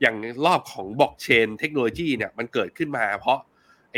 [0.00, 0.16] อย่าง
[0.46, 3.38] รอบของ blockchain technology เนี่ยมันเกิดขึ้นมา เพราะ
[3.92, 3.96] ไอ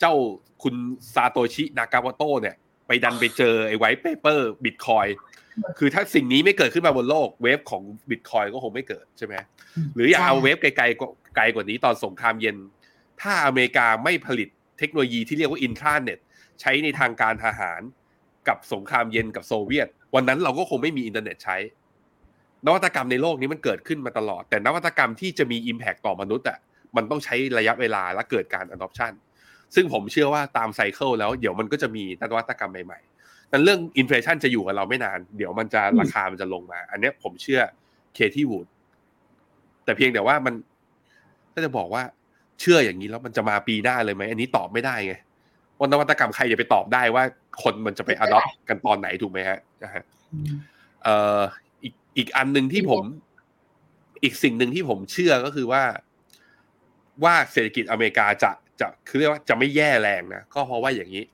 [0.00, 0.14] เจ้า
[0.62, 0.74] คุณ
[1.14, 2.56] ซาโตชินากาโมโตะเนี่ย
[2.86, 5.06] ไปดันไปเจอไอ้ white paper Bitcoin
[5.78, 9.34] คือถ้าสิ่งนี้ไม่เกิดขึ้นมาบนโลก wave ของบิตคอยก็คงไม่เกิดใช่ไหม
[9.94, 12.56] หรืออย่างใช่เอา wave ไกลๆกว่าไกลกว่านี้ตอนสงครามเย็น
[13.20, 16.18] ถ้าอเมริกาไม่ผลิตเทคโนโลยีที่เรียกว่าอินทราเน็ต
[16.60, 17.80] ใช้ในทางการทหาร
[18.48, 21.56] กับสงครามเย็นกับโซเวียต วันนั้นเราก็คงไม่มีอินเทอร์เน็ตใช้
[22.66, 26.58] นวัตกรรมในโลกนี้มันเกิดขึ้นมาตลอด แต่นวัตกรรมที่จะมี impact ต่อมนุษย์อะ
[26.96, 29.12] มันต้องใช้ระยะเวลาและเกิดการ adoption
[29.74, 37.60] ซึ่งผมเชื่อว่าตาม cycle แล้วเดี๋ยวมันก็จะมีนวัตกรรมใหม่ๆนั้นเรื่องอินฟลชันจะอยู่กับเราไม่นาน เดี๋ยวมันจะราคามันจะลงมา อันเนี้ยผมเชื่อ
[38.14, 38.66] เคที่วูด
[39.84, 40.54] แต่เพียงแต่ว่ามัน
[41.54, 42.02] ก็จะบอกว่า
[42.60, 45.14] เชื่ออย่างนี้แล้วมันจะมาปีหน้าเลยไหมอันนี้ตอบไม่ได้ไง
[45.78, 47.24] ว่านวัตกรรมใครจะไปตอบได้ว่า
[47.62, 50.04] คนมันจะไป adopt กันตอนไหนถูกไหมฮะนะฮะ
[51.04, 51.40] เอ่อ
[51.82, 53.02] อีกอีกอันหนึ่งที่ผม
[54.22, 55.82] อีกสิ่งหนึ่งที่ผมเชื่อก็คือว่า
[57.24, 61.24] ว่าเศรษฐกิจอเมริกาจะ จะคือเรียกว่าจะไม่แย่แรงนะก็เพราะว่าอย่างนี้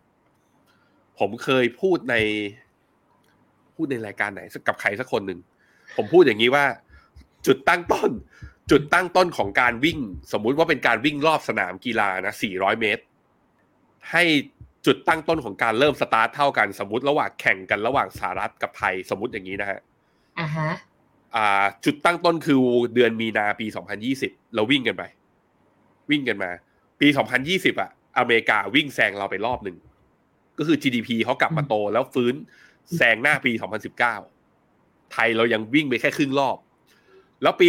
[1.19, 2.15] ผมเคยพูดใน
[3.75, 5.41] พูดในรายการไหนสักกับใครสักคนหนึ่ง
[5.97, 6.65] ผมพูดอย่างนี้ว่า
[7.47, 8.11] จุดตั้งต้น
[8.71, 9.99] จุดตั้งต้นของการวิ่ง
[10.33, 13.03] สมมุติว่าเป็นการวิ่งรอบสนามกีฬานะ 400 เมตร
[14.11, 14.25] ให้
[14.87, 19.81] จุดตั้งต้นของการเริ่มสตาร์ทเท่ากันสมมติระหว่างแข่งกันระหว่างสหรัฐกับไทยสมมติอย่างนี้นะฮะ
[20.41, 20.71] อ่าฮะ
[21.37, 22.59] อ่า จุดตั้งต้นคือ
[22.95, 23.67] เดือนมีนาปี
[24.11, 25.03] 2020 เราวิ่งกันไป
[26.11, 26.51] วิ่งกันมา
[27.05, 27.11] ปี
[27.47, 29.77] 2020อะอเมริกาวิ่งแซงเราไปรอบหนึ่ง
[30.59, 32.35] ก็คือ GDP เขากลับมาโตแล้วฟื้น
[32.97, 33.53] แซงหน้าปี
[34.33, 36.57] 2019 ไทยเรายังวิ่งไปแค่ครึ่งรอบ
[37.43, 37.69] แล้วปี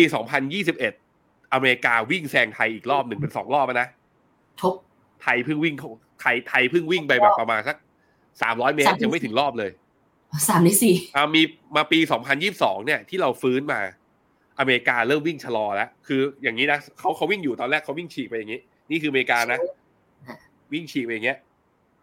[0.76, 3.88] 2021 อเมริกาวิ่งแซงไทยอีกรอบหนึ่งเป็นสองรอบแล้วนะ
[4.62, 4.76] ทุก
[5.24, 5.90] ไทยเพิ่งวิ่งเข้า
[6.22, 7.76] ไทยไทยเพิ่งวิ่งไปแบบประมาณสัก
[8.42, 9.72] สามร้อยเมตรยังไม่ถึงรอบเลย
[10.50, 11.42] สามในสี่อ่ามี
[11.76, 12.00] มาปี
[12.44, 13.80] 2022 เนี่ย ที่เราฟื้นมา
[14.60, 19.60] อเมริกาเริ่มวิ่งชะลอแล้ว คืออย่างนี้นะเขาเขาวิ่งอยู่ตอนแรกเขาวิ่งฉีกไปอย่างนี้ นี่คืออเมริกานะ
[20.74, 21.38] วิ่งฉีกไปอย่างเงี้ย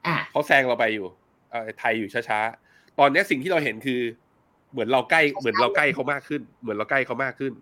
[0.07, 1.07] อะเขาแซงเราไปอยู่
[1.51, 4.01] เอ่อไทยอยู่ช้าๆ ตอนเนี้ยสิ่งที่เราเห็นคือ
[4.73, 7.53] เหมือนเราใกล้ เหมือนเราใกล้เขามากขึ้น เหมือนเราใกล้เขามากขึ้น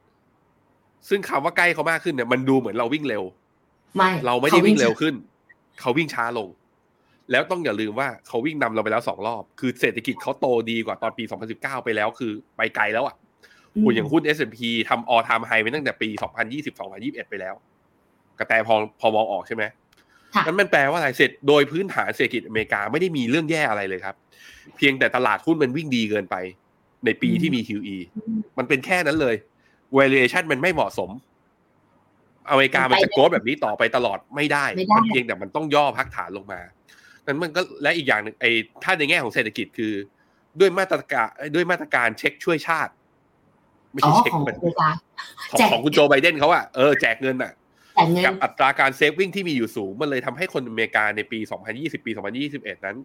[1.08, 3.22] ซึ่งคำว่าใกล้เขามากขึ้นเนี่ย มันดูเหมือนเราวิ่งเร็ว
[3.96, 5.14] ไม่ เราไม่ได้วิ่งเร็วขึ้น
[5.80, 6.48] เขาวิ่งช้าลง
[7.30, 13.16] แล้วต้องอย่าลืมว่าเขาวิ่งนำเราไปแล้วสองรอบ คือเศรษฐกิจเขาโตดีกว่าตอนปี 2019 ไปแล้ว คือไปไกลแล้วอะ
[13.84, 16.08] คุณอย่างหุ้น S&P ทำ all time high ไปตั้งแต่ปี
[16.68, 17.54] 2020-2021 ไปแล้ว
[18.40, 19.64] กระแตพอพอมองออกใช่ไหม
[20.34, 24.14] ค่ะนั่นมันแปลว่าอะไรเสร็จโดยพื้นฐานเศรษฐกิจอเมริกาไม่ได้มีเรื่องแย่อะไรเลยครับ
[24.76, 26.36] เพียงแต่ตลาดหุ้นมันวิ่งดีเกินไป
[27.04, 27.96] ในปีที่มี QE
[28.58, 29.34] มันเป็นแค่นั้นเลย
[29.98, 31.10] valuation มันไม่เหมาะสม
[32.50, 36.60] อเมริกามันจะโกรธแบบนี้ต่อไปตลอดไม่ได้ไม่ได้มันเพียงแต่มันต้องย่อพักฐานลงมา
[37.26, 38.50] นั้นมันก็และอีกอย่างหนึ่งไอ้
[38.84, 39.92] ถ้าในแง่ของเศรษฐกิจคือ
[40.60, 42.92] ด้วยมาตรการด้วยมาตรการเช็คช่วยชาติ
[43.92, 44.88] ไม่อ๋อใช่เช็คของมันอเมริกา
[45.50, 47.58] ของแจกของคุณโจไบเดนเขาอะเออแจกเงินอะแต่เงิน
[48.26, 51.38] กับอัตราการเซฟวิ่งที่มีอยู่สูง มันเลยทำให้คนอเมริกาในปี
[51.72, 52.96] 2020 ปี 2021 นั้น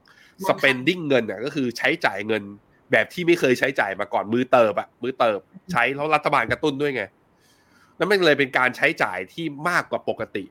[0.50, 2.44] spending เงินอะก็คือใช้จ่ายเงิน
[2.92, 5.40] แบบที่ไม่เคยใช้จ่ายมาก่อนมือเติบอะมือเติบ
[5.72, 7.04] ใช้แล้วรัฐบาลกระตุ้นด้วยไง
[7.98, 10.44] นั่นมันเลยเป็นการใช้จ่ายที่มากกว่าปกติ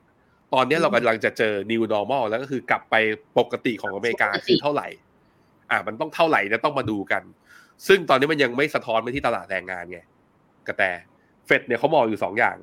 [0.53, 2.95] ตอนนี้เรากำลังจะเจอ new normal แล้วก็คือกลับไป
[3.39, 4.87] ปกติของอเมริกาคือเท่าไหร่
[5.71, 7.23] อ่า มันต้องเท่าไหร่นะต้องมาดูกัน
[7.87, 9.99] ซึ่งตอนนี้มันยังไม่สะท้อนไปที่ตลาดแรงงานไง
[10.67, 10.83] กระแต
[11.45, 12.55] เฟดเนี่ยเขามองอยู่สองอย่าง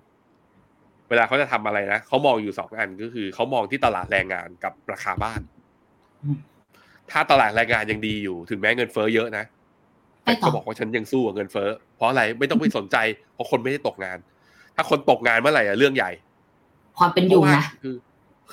[1.13, 5.41] เวลาเขาจะทำอะไรนะเขามองอยู่สองอันก็คือเขามองที่ตลาดแรงงานกับราคาบ้าน
[6.23, 6.39] อืม
[7.11, 9.45] ถ้าตลาดแรงงานยังดีอยู่ ถึงแม้เงินเฟ้อเยอะนะ
[10.25, 12.97] ไปแต่ต่อก็บอกว่าฉันยังสู้กับเงินเฟ้อเพราะอะไรไม่ต้องไปสนใจ
[13.35, 14.19] เพราะคนไม่ได้ตกงาน
[14.77, 16.11] ถ้าคนตกงานเมื่อไหร่อะเรื่องใหญ่
[16.99, 17.97] ความเป็นอยู่เพราว่านะคือ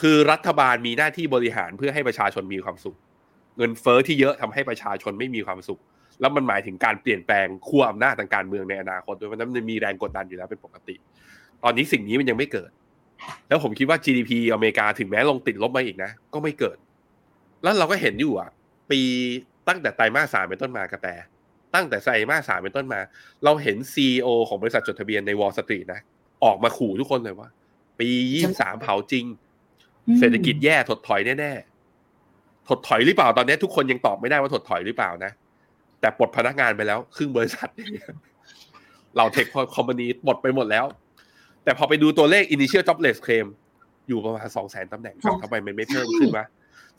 [0.02, 2.95] คือรัฐบาลมีหน้าที่บริหารเพื่อให้ประชาชนมีความสุข
[3.58, 5.80] เงินเฟ้อที่เยอะทำให้ประชาชนไม่มีความสุข
[6.19, 10.95] แล้วมันหมายถึงการเปลี่ยนแปลงขั้วอำนาจทางการเมืองในอนาคตด้วยเพราะฉะนั้นมันมีแรงกดดันอยู่แล้วเป็นปกติ
[11.63, 12.72] ตอนนี้สิ่งนี้มันยังไม่เกิด
[13.48, 16.78] แล้วผมคิดว่า GDP อเมริกาถึงแม้ลงติดลบมาอีกนะ ก็ไม่เกิด
[17.63, 18.50] แล้วเราก็เห็นอยู่อะ
[18.91, 19.00] ปี
[19.67, 21.08] ตั้งแต่ไตรมาสสามเป็นต้นมากระแต
[21.76, 23.00] ตั้งแต่ไตรมาสสามเป็นต้นมา
[23.43, 26.00] เราเห็นซีอของบริษัทจดทะเบียนในวอลสตรีทนะ
[26.43, 27.50] ออกมาขู่ทุกคนเลยว่า
[28.00, 29.26] ปียี่สามเผาจริง
[30.08, 35.32] อืมเศรษฐกิจแย่ถดถอยแน่ๆถดถอยหรือเปล่าตอนนี้ทุกคนยังตอบไม่ได้ว่าถดถอยหรือเปล่านะ
[36.00, 37.69] แต่ปลดพนักงานไปแล้ว ครึ่งบริษัท
[39.17, 39.45] เราเทค
[39.76, 40.86] คอมพานีปลดไปหมดแล้ว
[41.69, 43.47] แต่พอไปดูตัวเลข initial jobless claim
[44.08, 46.45] อยู่ประมาณสองแสนตำแหน่งครับทำไมมันไม่เพิ่มขึ้นวะ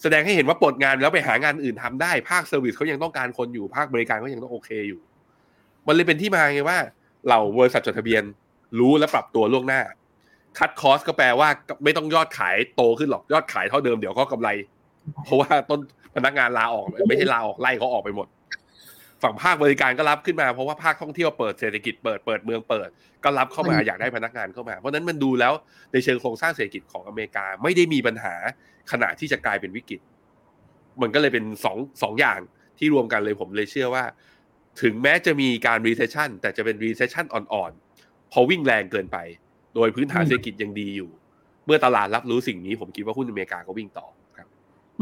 [0.03, 5.01] แสดงให้เห็นว่าปลดงานแล้วไปหางานอื่นทำได้ ภาค service เขายังต้องการคนอยู่ภาคบริการเขายังต้องโอเคอยู่
[5.87, 6.79] มันเลยเป็นที่มาไงว่า
[7.29, 8.23] เราบริษัทจดทะเบียน
[8.79, 9.81] รู้และปรับตัวล่วงหน้า
[10.59, 11.49] cut cost ก็แปลว่า
[11.85, 14.49] ไม่ต้องยอดขายโตขึ้นหรอกยอดขายเท่าเดิมเดี๋ยวก็กำไร
[15.25, 15.81] เพราะว่าต้น
[16.15, 18.27] พนักงานลาออกไม่ใช่ลาออกไล่เขาออกไปหมด
[19.23, 22.89] ฝั่งภาคบริการก็รับขึ้นมาเพราะว่าภาคท่องเที่ยวเปิดเศรษฐกิจเปิดเปิดเมืองเปิด
[23.25, 25.53] ก็รับเข้ามาอยากได้พนักงานเข้ามา เพราะฉะนั้นมันดูแล้ว
[25.93, 28.35] ในเชิงโครงสร้างเศรษฐกิจของอเมริกาไม่ได้มีปัญหา
[28.93, 30.01] ขณะที่จะกลายเป็นวิกฤต
[31.03, 32.41] มันก็เลยเป็นสองสองอย่าง
[32.79, 34.05] ที่รวมกันเลยผมเลยเชื่อว่า
[34.83, 39.19] ถึงแม้จะมีการ recession แต่จะเป็น recession อ่อนๆพอวิ่งแรงเกินไป
[39.75, 41.11] โดยพื้นฐานเศรษฐกิจยังดีอยู่
[41.67, 44.20] เมื่อตลาดรับรู้สิ่งนี้ผมคิดว่าหุ้นอเมริกาก็วิ่งต่อครับ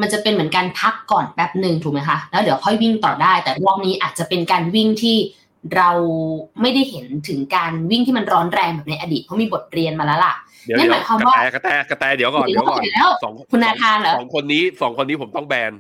[0.00, 5.16] มันจะเป็นเหมือนการพักก่อนแป๊บหนึ่งถูกไหมคะแล้วเดี๋ยวค่อยวิ่งต่อได้ แต่รอบนี้อาจจะเป็นการวิ่งที่
[5.76, 5.90] เรา
[6.60, 10.34] ไม่ได้เห็นถึงการวิ่งที่มันร้อนแรงแบบในอดีตเพราะมีบทเรียนมาแล้วล่ะ
[10.66, 15.72] เดี๋ยวนั่นเดี๋หยวมายความกระว่าแตกระแตกระแตเดี๋ยวก่อนเดี๋ยวก่อนเดี๋ยวแล้วสองคุณนาธานเหรอสองคนนี้สองคนนี้ผมต้องแบน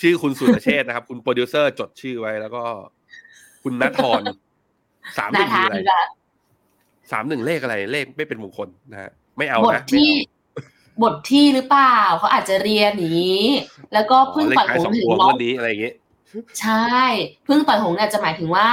[0.00, 2.62] ชื่อคุณสุรเชษฐ์นะครับ คุณโปรดิวเซอร์จดชื่อไว้แล้วก็
[3.62, 4.22] คุณนัทธร
[5.18, 6.02] สามหนานึ่งธานอะไรละ
[7.12, 10.41] สามหนึ่งเลขอะไรเลขไม่เป็นมงคลนะฮะไม่เอาบทนะไม่ที่เอา
[11.02, 13.46] บทที่หรือเปล่าเขาอาจจะเรียนอย่างนี้
[13.92, 15.92] แล้วก็อ๋เพิ่งอเลขปล่อยท้ายหสงองส์ถึพงวงน้องวันนี้อะไรอย่างงี้
[16.60, 16.96] ใช่
[17.44, 18.68] เพิ่งปล่อยหงส์เนี่ยจะหมายถึงว่า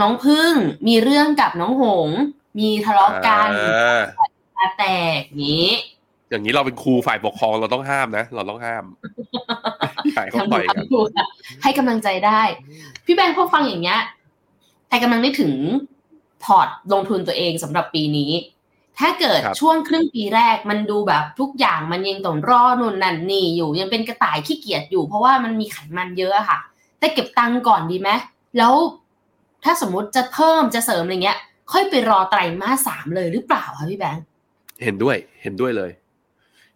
[0.00, 0.52] น้องพึ่ง
[0.88, 2.18] มีเรื่องกับน้องหงส์
[2.58, 4.02] มีทะเลาะกันอ่า
[4.56, 4.84] ตาแต
[5.18, 5.70] กอย่างนี้
[6.30, 8.84] อย่างนี้เราเป็นครูฝ่ายปกครองเราต้องห้ามนะ เราต้องห้าม
[10.06, 11.26] อย่าให้เขาทำต่ดูอยกันทำดูค่ะ
[11.62, 12.40] ให้กำลังใจได้
[13.04, 14.00] พี่แบงค์พอฟังอย่างเงี้ย
[14.88, 15.52] แต่กำลังนึกถึง
[16.44, 18.30] พอร์ตลงทุนตัวเองสำหรับปีนี้
[19.00, 26.58] ถ้าเกิดครับช่วงครึ่งปีแรกมันดูแบบทุกอย่างมันยังต้องรอนุ่นนั่นนี่อยู่ยังเป็นกระต่ายขี้เกียจอยู่ เพราะว่ามันมีไขมันเยอะอะค่ะ
[26.98, 28.10] แต่เก็บตังค์ก่อนดีไหม
[28.58, 28.74] แล้ว
[29.64, 31.38] ถ้าสมมุติจะเพิ่มจะเสริมอะไรเงี้ย
[31.72, 34.24] ค่อยไปรอไตรมาสสามเลยหรือเปล่าคะพี่แบงค์
[34.84, 35.90] เห็นด้วยเห็นด้วยเลย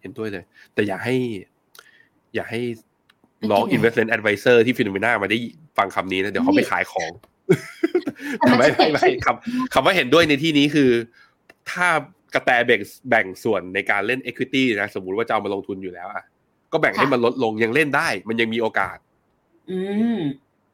[0.01, 1.15] เห็นด้วยเลย แต่อย่าให้
[2.35, 2.61] อย่าให้
[3.51, 5.39] น้อง investment advisor ที่ฟิโนเมนามาได้
[5.79, 7.11] ฟังคำนี้นะ เดี๋ยวเขาไปขายของ
[8.59, 10.91] ไม่ไม่ไม่คำคำว่าเห็นด้วยในที่นี้คือ
[11.71, 11.89] ถ้า
[12.35, 16.25] กระแตแบ่งแบ่งส่วนในการเล่น Equity นะสมมติว่าจะเอามาลงทุนอยู่แล้วอะ
[16.73, 18.97] ก็แบ่งให้มันลดลงยังเล่นได้ มันยังมีโอกาส
[19.71, 19.79] อื
[20.17, 20.19] ม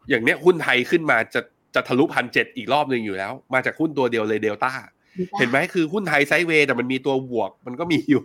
[0.08, 1.40] อย่างเนี้ยหุ้นไทยขึ้นมาจะ
[1.74, 4.72] จะทะลุพันเจ็ดอีกรอบหนึ่งอยู่แล้ว มาจากหุ้นตัวเดียวเลยเดลต้า
[5.38, 8.24] เห็นไหมคือหุ้นไทย sideway แต่มันมีตัวบวกมันก็มีอยู่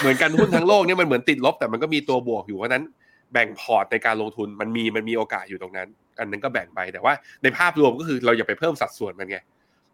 [0.00, 2.84] เหมือนกันหุ้นทั้งโลกเนี่ยมันเหมือนติดลบแต่มันก็มีตัวบวกอยู่เพราะนั้น
[3.32, 5.88] แบ่งพอร์ตในการลงทุนมันมีมันมีโอกาสอยู่ตรงนั้น
[6.20, 9.38] อันนั้นก็แบ่งไปแต่ว่าในภาพรวมก็คือเราอย่าไปเพิ่มสัดส่วนมันไง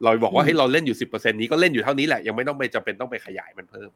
[0.02, 3.90] เราบอกว่าให้เราเล่นอยู่สิบเปอร์เซ็นนี้ก็เล่นอยู่เท่านี้แหละยังไม่ต้องไปจำเป็นต้องไปขยายมันเพิ่ม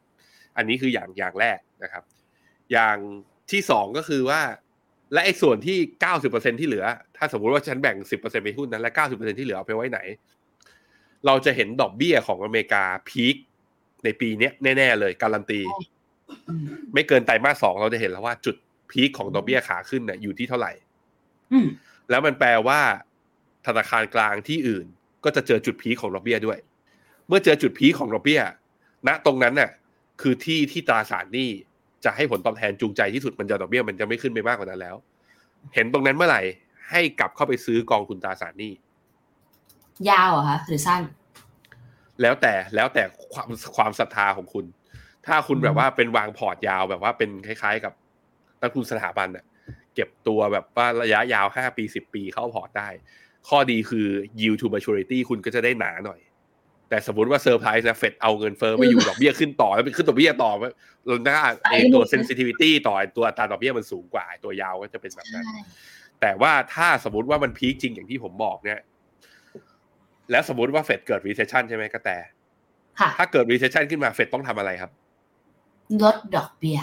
[0.57, 2.03] อันนี้คืออย่างอย่างแรกนะครับ
[2.73, 2.97] อย่าง
[3.51, 4.41] ที่สองก็คือว่า
[5.13, 6.85] และไอ้ส่วนที่เก้าสิบเปอร์เซ็นที่เหลือ
[7.17, 10.01] ถ้าสมมติว่าฉันแบ่งสิบเปอร์เซ็นไปหุ้นนั้นและเก้าสิบเปอร์เซ็นที่เหลือเอาไปไว้ไหน
[11.27, 13.37] เราจะเห็นดอกเบี้ยของอเมริกาพีค
[14.05, 15.61] ในปีนี้แน่ ๆ เลยการันตี
[16.49, 18.57] อืมไม่เกินไตรมาสสองเราจะเห็นแล้วว่าจุด
[18.91, 20.73] พีคของดอกเบี้ยขาขึ้นเนี่ยอยู่ที่เท่าไหร่
[21.53, 21.67] อืม
[22.11, 22.81] แล้วมันแปลว่า
[23.67, 24.87] ธนาคารกลางที่อื่น
[25.25, 26.59] ก็จะเจอจุดพีคของดอกเบี้ยด้วย
[27.29, 28.41] เมื่อเจอจุด peak ของดอกเบี้ย
[29.09, 29.71] ณตรงนั้นน่ะ
[30.21, 31.51] คือที่ที่ตราสารหนี้
[32.05, 34.97] จะให้ผลตอบแทนจูงใจที่สุดมันจะดอกเบี้ยมันจะไม่ขึ้นไปมากกว่านั้นแล้ว
[35.75, 36.43] เห็นตรงนั้นเมื่อไหร่
[36.91, 38.73] ให้กลับเข้าไปซื้อกองทุนตราสารหนี้
[40.11, 41.03] ยาวเหรอคะหรือสั้น
[42.23, 44.65] แล้วแต่แล้วแต่ความความศรัทธาของคุณ
[45.27, 47.93] ถ้าคุณอืมแบบว่าเป็นวางพอร์ตยาวแบบว่าเป็นคล้าย ๆ กับ
[48.61, 49.45] นักทุนสถาบันน่ะ
[49.95, 52.89] เก็บตัวแบบว่าระยะยาวห้าปีสิบปีเข้าพอร์ตได้
[53.49, 54.07] ข้อดีคือ
[54.41, 56.21] yield to maturity คุณก็จะได้หนาหน่อย
[56.89, 60.51] แต่สมมติว่าเซอร์ไพรส์นะเฟดเอาเงินเฟ้อไม่อยู่ดอกเบี้ยขึ้นต่อแล้วเป็นขึ้นดอกเบี้ยต่อ
[61.07, 61.39] เราหน้า
[61.71, 65.59] ไอตัว sensitivity ต่อไอ้ตัวอัตราดอกเบี้ยมันสูงกว่าไอ้ตัวยาวก็จะเป็นแบบนั้นใช่
[66.21, 68.81] แต่ว่าถ้าสมมติว่ามัน peak จริงอย่างที่ผมบอกเนี่ย
[70.31, 72.11] แล้วสมมติว่าเฟดเกิด recession ใช่ไหมกระแต
[73.01, 74.91] ค่ะถ้าเกิด recession ขึ้นมาเฟดต้องทำอะไรครับ
[76.03, 76.79] ลดดอกเบี้ย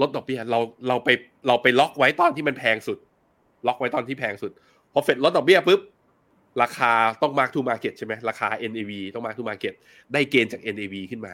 [0.00, 1.08] ลดดอกเบี้ยเราเราไป
[1.46, 2.98] เราไปล็อกไว้ตอนที่มันแพงสุด
[3.66, 4.65] ล็อกไว้ตอนที่แพงสุดพ
[4.98, 5.80] อเฟดลดดอกเบี้ยปุ๊บ
[6.62, 9.74] ราคาต้อง mark to market ใช่ไหมราคา NAV ต้อง mark to market
[10.12, 11.32] ได้เกณฑ์จาก NAV ขึ้นมา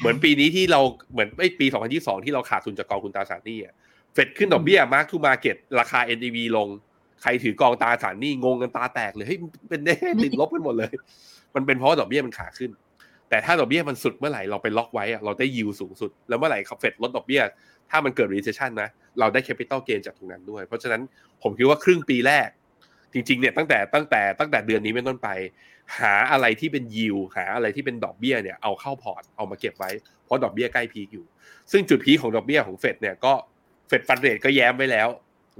[0.00, 0.80] เหมือนปีนี้ที่เรา
[1.12, 3.74] เหมือนไอ้ปี 2022 ที่เราขาดทุนจากกองทุนตราสารหนี้อะ
[4.14, 6.68] เฟดขึ้นดอกเบี้ย mark to market ราคา NAV ลง
[7.22, 10.92] ใครถือกองตราสารหนี้งงกันตาแตกเลยเฮ้ยเป็นได้ติดลบกันหมดเลย
[11.54, 12.70] มันเป็นเพราะว่าดอกเบี้ยมันขาขึ้น
[13.28, 17.42] แต่ถ้าดอกเบี้ยมันสุดเมื่อไหร่เราไปล็อกไว้อะเราได้ยิวสูงสุด แล้วเมื่อไหร่เฟดลดดอกเบี้ย
[17.90, 21.02] ถ้ามันเกิด recession นะเราได้ capital gain จากตรงนั้นด้วย เพราะฉะนั้น
[21.42, 22.48] ผมคิดว่าครึ่งปีแรก
[23.12, 25.28] จริงๆเนี่ยตั้งแต่ตั้งแต่ตั้งแต่เดือนนี้เป็นต้นไป
[26.00, 29.90] หาอะไรที่เป็นยิวหาอะไรที่เป็นดอกเบี้ยเนี่ยเอาเข้าพอร์ตเอามาเก็บไว้
[30.24, 31.24] เพราะดอกเบี้ยใกล้ peak อยู่
[31.72, 33.32] ซึ่งจุด peak ของดอกเบี้ยของเฟดเนี่ยก็
[33.88, 35.08] Fed Fund Rate ก็แย้มไว้แล้ว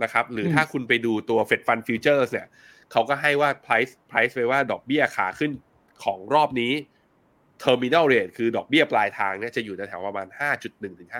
[0.02, 2.46] นะครับหรือถ้าคุณไปดูตัว Fed Fund Futures เนี่ย
[2.92, 5.50] เขาก็ให้ว่า price price ไว้ว่าดอกเบี้ยขาขึ้น
[6.04, 6.72] ของรอบนี้
[7.62, 10.26] terminal rate คือดอกเบี้ยปลายทางเนี่ยจะอยู่แถวๆประมาณ
[10.58, 11.10] 5.1 ถึง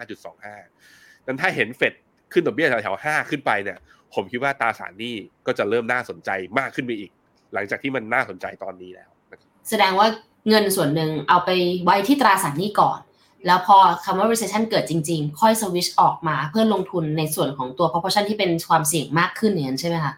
[0.57, 1.95] 5.25นั้นถ้าเห็นเฟด
[2.33, 3.79] ขึ้นดอกเบี้ยแถวๆห้าขึ้นไปเนี่ย
[4.15, 5.17] ผมคิดว่าตราสารหนี้
[5.47, 7.11] ก็จะเริ่มน่าสนใจมากขึ้นไปอีก
[7.55, 10.07] หลังจากที่มันน่าสนใจตอนนี้แล้วนะครับแสดงว่า
[10.49, 11.51] เงินส่วนหนึ่งเอาไป
[11.85, 13.01] ไว้ที่ตราสารหนี้ก่อน
[13.47, 20.15] แล้วพอคำว่า recession เกิดจริง ๆ ค่อยสวิชออกมาเพื่อลงทุนในส่วนของตัว proportion ที่เป็นความเสี่ยงมากขึ้นอย่างนั้นใช่ไหมคะ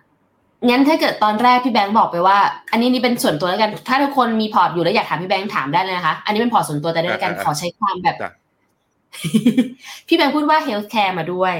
[0.69, 2.39] งั้นถ้าเกิดตอนแรกพี่แบงค์บอกไปว่า
[2.73, 8.31] อันนี้นี่เป็นส่วนตัวแล้วกัน ถ้าทุกคนมีพอร์ตอยู่แล้วอยากถามพี่แบงค์ถามได้เลยนะคะ อันนี้เป็นพอร์ตส่วนตัวแต่ด้วยกันขอใช้ความแบบจ้ะ
[10.07, 11.55] พี่แบงค์พูดว่า healthcare มาด้วย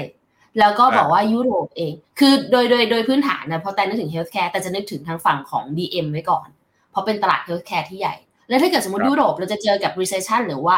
[0.59, 6.47] แล้วก็บอกว่ายุโรปเอง คือโดยโดยโดยพื้นฐานนะพอแต่นึกถึง healthcare แต่จะนึกถึงทางฝั่งของ DM ไว้ก่อน
[6.91, 8.15] เพราะเป็นตลาด healthcare ที่ใหญ่
[8.49, 10.75] แล้วถ้าเกิดสมมติครับยุโรปเราจะเจอกับ recession หรือว่า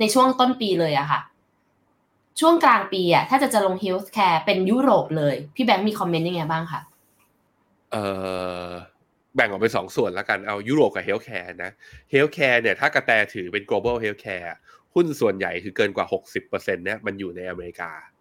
[0.00, 1.20] ในช่วงต้นปีเลยอะค่ะ
[2.40, 6.80] ช่วงกลางปีอะถ้าจะจะลง healthcare เป็นยุโรปเลย พี่แบงค์มี comment ยังไงบ้างคะ
[7.92, 8.04] เอ่
[8.66, 8.70] อ
[9.36, 11.72] แบ่งออกเป็นสองส่วนแล้วกันเอายุโรปกับ healthcare นะ
[12.10, 14.52] healthcare เนี่ยถ้ากระแตถือเป็น global healthcare
[14.94, 16.06] หุ้นส่วนใหญ่คือเกินกว่า
[16.40, 18.13] 60%เนี่ยมันอยู่ในอเมริกาอืม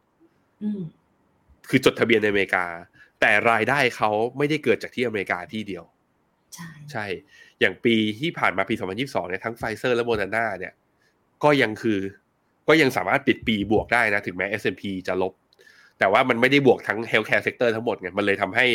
[1.70, 2.66] คือจดทะเบียนในอเมริกา
[3.22, 5.84] แต่รายได้เขาไม่ได้เกิดจากที่อเมริกาที่เดียว
[6.56, 7.06] ใช่ ใช่
[7.60, 10.74] อย่างปีที่ผ่านมาปี 2022 เนี่ยทั้งไฟเซอร์และโมเดอร์นาเนี่ย
[11.44, 12.00] ก็ยังคือ
[12.68, 15.34] ก็ยังสามารถปิดปีบวกได้นะ ถึงแม้ S&P จะลบ
[16.00, 18.66] แต่ว่ามันไม่ได้บวกทั้ง healthcare sector ทั้งหมดไง มันเลยทำให้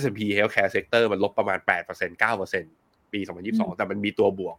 [0.00, 4.56] S&P healthcare sector มันลบประมาณ 8% 9%ปี 2022 แต่มันมีตัวบวก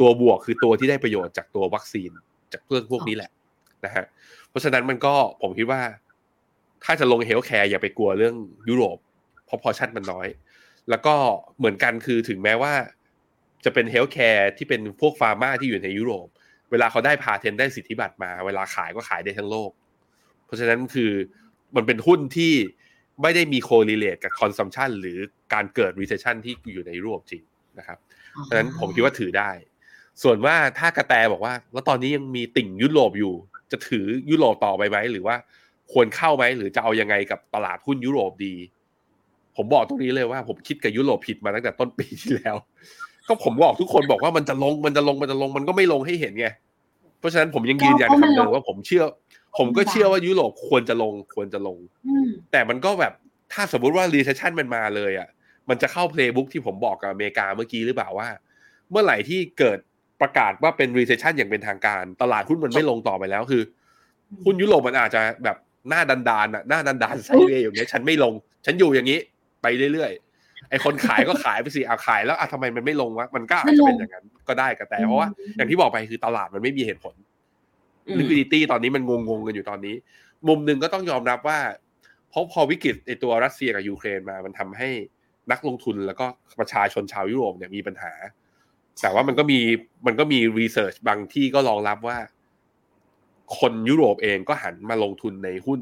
[0.00, 2.10] ตัวบวกคือตัวที่ได้ประโยชน์จากตัววัคซีน
[2.52, 3.30] จากเรื่องพวกนี้แหละ
[3.84, 4.04] นะฮะ
[4.48, 5.80] เพราะฉะนั้นมันก็ผมคิดว่า
[6.84, 8.34] ถ้าจะลง healthcare อย่าไปกลัวเรื่อง
[8.68, 8.98] ยุโรป
[9.46, 10.28] เพราะพอชั่นมันน้อย
[10.90, 11.14] แล้วก็
[11.58, 12.74] เหมือนกันคือถึงแม้ว่า
[13.64, 16.26] จะเป็น healthcare ที่เป็นพวก pharma ที่อยู่ในยุโรป
[16.70, 19.70] เวลาเขาได้พาเทนได้สิทธิบัตรมา เวลาขายก็ขายได้ทั้งโลก
[20.44, 21.12] เพราะฉะนั้นคือ
[21.76, 22.54] มันเป็นหุ้นที่
[23.22, 25.18] ไม่ได้มีโค r ร l a t e กับคอนซัมชันหรือ
[25.54, 27.42] การเกิด recession ที่อยู่ในยุโรปจริง
[27.78, 27.98] นะครับ
[28.32, 29.50] เพราะฉะนั้นผมคิดว่าถือได้
[30.22, 33.34] ส่วนว่าถ้ากระแตบอกว่า แล้วตอนนี้ยังมีติ่งยุโรปอยู่
[33.72, 35.36] จะถือยุโรปต่อไปไหมหรือว่า
[35.92, 38.54] ควรเข้าไหมหรือจะเอายังไงกับตลาดหุ้นยุโรปดี
[39.56, 42.56] ผผมบอกตรงนี้เลยว่า ผมคิดกับยุโรปผิดมาตั้งแต่ต้นปีที่แล้ว
[43.28, 46.46] ก็ผมบอกทุกคนบอกว่ามันจะลงมันจะลงมันจะลงมันก็ไม่ลงให้เห็นไง
[47.18, 49.04] เพราะฉะนั้นผมยังยืนยันคำเดิมว่าผมเชื่อ
[49.58, 53.12] ผมก็เชื่อว่ายุโรปควรจะลงควรจะลงอืมแต่มันก็แบบ
[53.52, 55.28] ถ้าสมมุติว่า recession มันมาเลยอะ
[55.68, 58.28] มันจะเข้า playbook ที่ผมบอกกับอเมริกาเมื่อกี้หรือเปล่าว่า
[58.90, 59.78] เมื่อไหร่ที่เกิด
[60.20, 63.62] ประกาศว่าเป็น recession อย่างเป็นทางการ ตลาดหุ้นมันไม่ลงต่อไปแล้วคือ
[64.44, 65.56] หุ้นยุโรปมันอาจจะแบบ
[65.88, 68.34] หน้าดันดานๆอะหน้าดันดานไซเวย์อย่างเงี้ยฉันไม่ลง
[68.66, 69.18] ฉันอยู่อย่างนี้
[69.62, 77.14] ไปเรื่อยๆไอคนขายก็ขายไปสิเอาขายแล้วอะทำไมมันไม่ลงวะมันก็อาจจะเป็นอย่างนั้นก็ได้ก็แต่เพราะว่าอย่างที่บอกไปคือตลาดมันไม่มีเหตุผล
[78.06, 79.94] อืม liquidity ตอนนี้มันงงๆกันอยู่ตอนนี้
[80.48, 81.58] มุมหนึ่งก็ต้องยอมรับว่า
[82.30, 84.88] เพราะพอวิกฤตไอตัวรัสเซียกับยูเครนมา มันทำให้
[85.50, 86.26] นักลงทุนแล้วก็
[86.58, 88.12] ประชาชนชาวยุโรปเนี่ยมีปัญหา
[89.02, 89.60] แต่ว่ามันก็มี
[90.06, 92.18] มันก็มีรีเสิร์ชบางที่ก็รองรับว่า
[93.58, 95.80] คนยุโรปเองก็หันมาลงทุนในหุ้น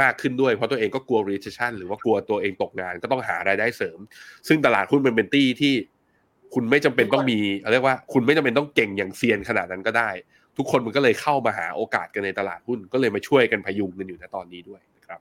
[0.00, 3.98] มากขึ้นด้วยเพราะตัวเองก็กลัว recession หรือว่ากลัวตัวเองตกงานก็ต้องหารายได้เสริม
[4.48, 5.74] ซึ่งตลาดหุ้นมันเป็นตี้ที่
[6.54, 7.38] คุณไม่จำเป็นต้องมี
[7.72, 10.10] เรียกว่าคุณไม่จำเป็นต้องเก่งอย่างเซียนขนาดนั้นก็ได้
[10.56, 15.20] ทุกคนมันก็เลยเข้ามาหาโอกาสกันในตลาดหุ้นก็เลยมาช่วยกันพยุงกันอยู่ในตอนนี้ด้วยนะครับ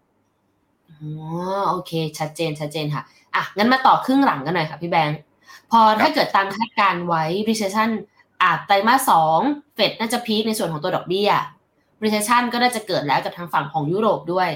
[0.90, 1.04] อ๋อ
[1.70, 3.04] โอเค ชัดเจนชัดเจนค่ะ
[3.36, 5.20] อะงั้นมาต่อครึ่งหลังกันหน่อยค่ะพี่แบงค์
[5.72, 7.90] พอถ้าเกิดตามคาดการณ์ไว้ recession
[8.44, 9.40] อาจไตรมาสสอง
[9.76, 11.30] เฟดน่าจะพีคในส่วนของตัวดอกเบี้ย
[12.04, 14.50] recession ก็น่าจะเกิดแล้วจากทางฝั่งของยุโรปด้วย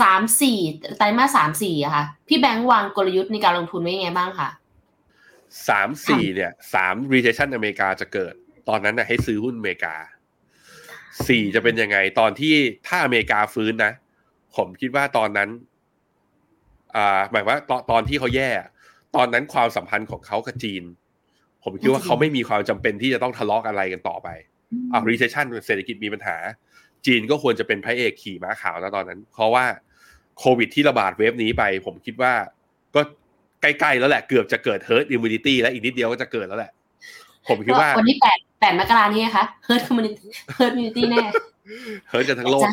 [0.00, 0.58] สามสี่
[0.98, 4.48] ไตรมาสสามสี่อะค่ะ พี่แบงค์วางกลยุทธ์ในการลงทุนไว้ยังไงบ้างคะ
[5.68, 8.34] สามสี่เนี่ยสาม recession อเมริกาจะเกิด
[8.68, 9.94] ตอนนั้นนะให้ซื้อหุ้นอเมริกา
[11.28, 12.54] สี่จะเป็นยังไงตอนที่
[12.86, 13.92] ถ้าอเมริกาฟื้นนะ
[14.56, 15.48] ผมคิดว่าตอนนั้น
[16.96, 18.50] อ่า หมายว่าตอนตอนที่เขาแย่
[19.16, 20.82] ตอนนั้นความสัมพันธ์ของเขากับจีน
[21.64, 24.28] ผมคิดว่าเขาไม่มีความจำเป็นที่จะต้องทะเลาะอะไรกันต่อไป
[24.92, 26.36] อ่า recession เศรษฐกิจมีปัญหา
[27.06, 29.64] จีนก็ควรจะเป็นพระเอกขี่ม้าขาวนะตอนนั้น เพราะว่า
[30.38, 32.32] โควิดที่ระบาดเวฟนี้ไป ผมคิดว่า
[32.94, 33.00] ก็
[33.62, 36.72] ใกล้ๆแล้วแหละเกือบจะเกิด herd immunity แล้วอีกนิดเดียวก็จะเกิดแล้วแหละ
[37.48, 40.26] ผมคิดว่าวันที่แปดแปดมกรานี่นะคะ herd community
[40.58, 41.24] herd immunity แน่
[42.12, 42.72] herd กันทั้งโลกจ้า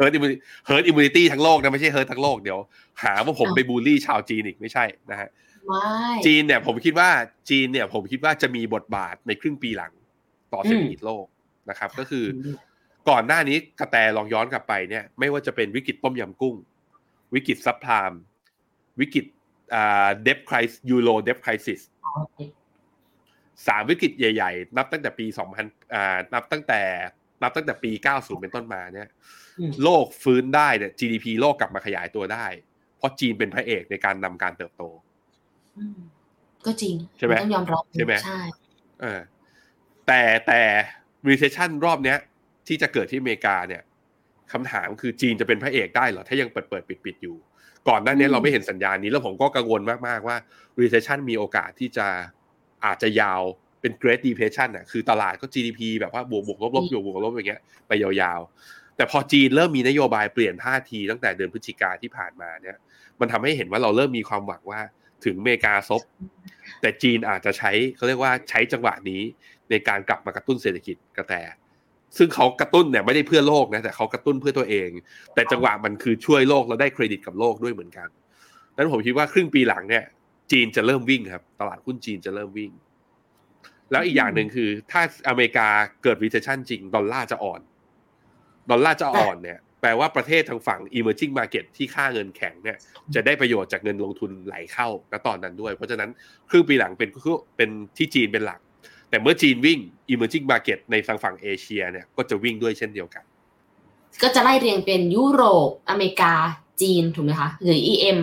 [0.00, 2.58] herd immunity herd immunity ทั้งโลกนะไม่ใช่ herd ทั้งโลกเดี๋ยว
[3.02, 5.28] หาว่าผมไปบูลลี่ชาวจีนอีกไม่ใช่นะฮะ
[5.66, 5.88] ไม่
[6.26, 7.08] จีนเนี่ยผมคิดว่า
[7.50, 9.92] จีนเนี่ยผมคิดว่าจะมีบทบาทในครึ่งปีหลัง
[10.52, 11.26] ต่อเศรษฐกิจโลก
[11.70, 12.24] นะครับ ก็คือ
[13.10, 16.54] ก่อนหน้านี้กระแตลองย้อนกลับไปเนี่ย ไม่ว่าจะเป็นวิกฤตต้มยำกุ้ง
[17.34, 18.12] วิกฤตซับพลาม
[19.00, 19.24] วิกฤต
[19.74, 21.80] อ่าเดฟคริสยูโรเดฟคริสิส
[23.66, 25.26] สามวิกฤตใหญ่ ๆ นับตั้งแต่ปี
[25.60, 26.80] 2000อ่านับตั้งแต่
[27.42, 29.08] นับตั้งแต่ปี90เป็นต้นมาเนี่ย
[29.58, 32.46] อืมโลกฟื้นได้เนี่ย GDP โลกกลับมาขยายตัวได้
[32.98, 34.82] เพราะจีนเป็นพระเอกในการนำการเติบโต
[35.78, 35.98] อืม
[36.66, 38.40] ก็จริง ใช่ไหมต้องยอมรับใช่ไหมใช่
[39.00, 39.20] เออ
[40.06, 40.60] แต่แต่
[41.28, 42.18] recession รอบเนี้ย
[42.68, 43.82] ที่จะเกิดที่อเมริกาเนี่ย
[44.52, 47.36] คำถามคือจีนจะเป็นพระเอกได้เหรอ ถ้ายังเปิดเปิดปิดปิดอยู่
[47.88, 50.36] ก่อนหน้านี้เราไม่เห็นสัญญาณนี้ แล้วผมก็กังวลมาก ๆ ว่า
[50.80, 52.06] recession มีโอกาสที่จะ
[52.84, 53.42] อาจจะยาว
[53.80, 62.76] เป็น great depression น่ะคือตลาดก็ GDP แบบว่าบวกบวกลบลบอยู่บวกลบอย่างเงี้ยไปยาวๆ แต่พอจีนเริ่มมีนโยบายเปลี่ยนท่าทีตั้งแต่เดือนพฤศจิกาที่ผ่านมาเนี่ย
[63.20, 64.80] มันทำให้เห็นว่าเราเริ่มมีความหวังว่า
[65.24, 66.02] ถึงอเมริกาซบ
[66.80, 69.22] แต่จีนอาจจะใช้เขาเรียกว่าใช้จังหวะนี้
[69.70, 71.34] ในการกลับมากระตุ้นเศรษฐกิจกระแต
[72.18, 74.90] ซึ่งเขากระตุ้นเนี่ยไม่ได้เพื่อโลกนะแต่เขากระตุ้นเพื่อตัวเอง
[75.34, 78.08] แต่จังหวะมันคือช่วยโลกแล้วได้เครดิตกับโลกด้วยเหมือนกัน
[78.76, 80.04] นั้นผมคิดว่าครึ่งปีหลังเนี่ย
[80.52, 82.70] จีนจะเริ่มวิ่งครับ ตลาดหุ้นจีนจะเริ่มวิ่ง
[83.90, 85.68] แล้วอีกอย่างหนึ่งคือ ถ้าอเมริกา
[86.02, 87.60] เกิด recession จริง ดอลลาร์จะอ่อน
[88.70, 92.78] ดอลลาร์จะอ่อนเนี่ยแปลว่าประเทศทางฝั่ง emerging market ที่ค่าเงินแข็งเนี่ย
[93.14, 96.10] จะได้ประโยชน์จากเงินลงทุนไหลเข้าณตอนนั้นด้วย เพราะฉะนั้น
[96.50, 97.10] ครึ่งปีหลังเป็น
[97.56, 98.60] เป็นที่จีนเป็นหลัก
[99.14, 99.78] แต่เมื่อจีนวิ่ง
[100.12, 103.24] emerging market ในทางฝั่งเอเชียเนี่ยก็จะวิ่งด้วยเช่นเดียวกัน
[104.22, 106.32] ก็จะไล่เรียงเป็นยุโรป อเมริกา
[106.82, 108.18] จีนถูกไหมคะ หรือ EM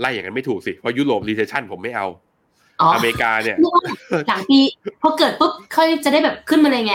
[0.00, 2.06] ไล่อย่างนั้นไม่ถูกสิ เพราะยุโรป recession ผมไม่เอา
[2.80, 3.56] อ๋ออเมริกาเนี่ย
[4.28, 4.58] หลังปี
[5.02, 6.94] พอเกิดปุ๊บค่อยจะได้แบบขึ้นมาเลยไง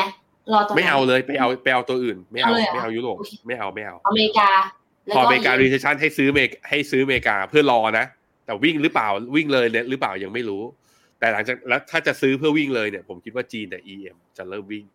[0.54, 4.50] รอตอนนั้นไม่เอาเลยไปเอาไปเอาตัวอื่น ไม่เอาเอาเลยเหรอไม่เอายุโรปโอเคไม่เอาไม่เอา อเมริกา
[5.06, 8.06] แล้วพอก็อเมริกา EM recession ให้ซื้อเมกให้ซื้ออเมริกาเพื่อรอนะ
[8.46, 10.64] แต่วิ่งหรือเปล่าวิ่งเลยหรือเปล่ายังไม่รู้
[11.26, 14.86] แต่หลังจากแล้วถ้าจะซื้อเพื่อวิ่งเลยเนี่ยผมคิดว่าจีนแต่ EM จะเริ่มวิ่ง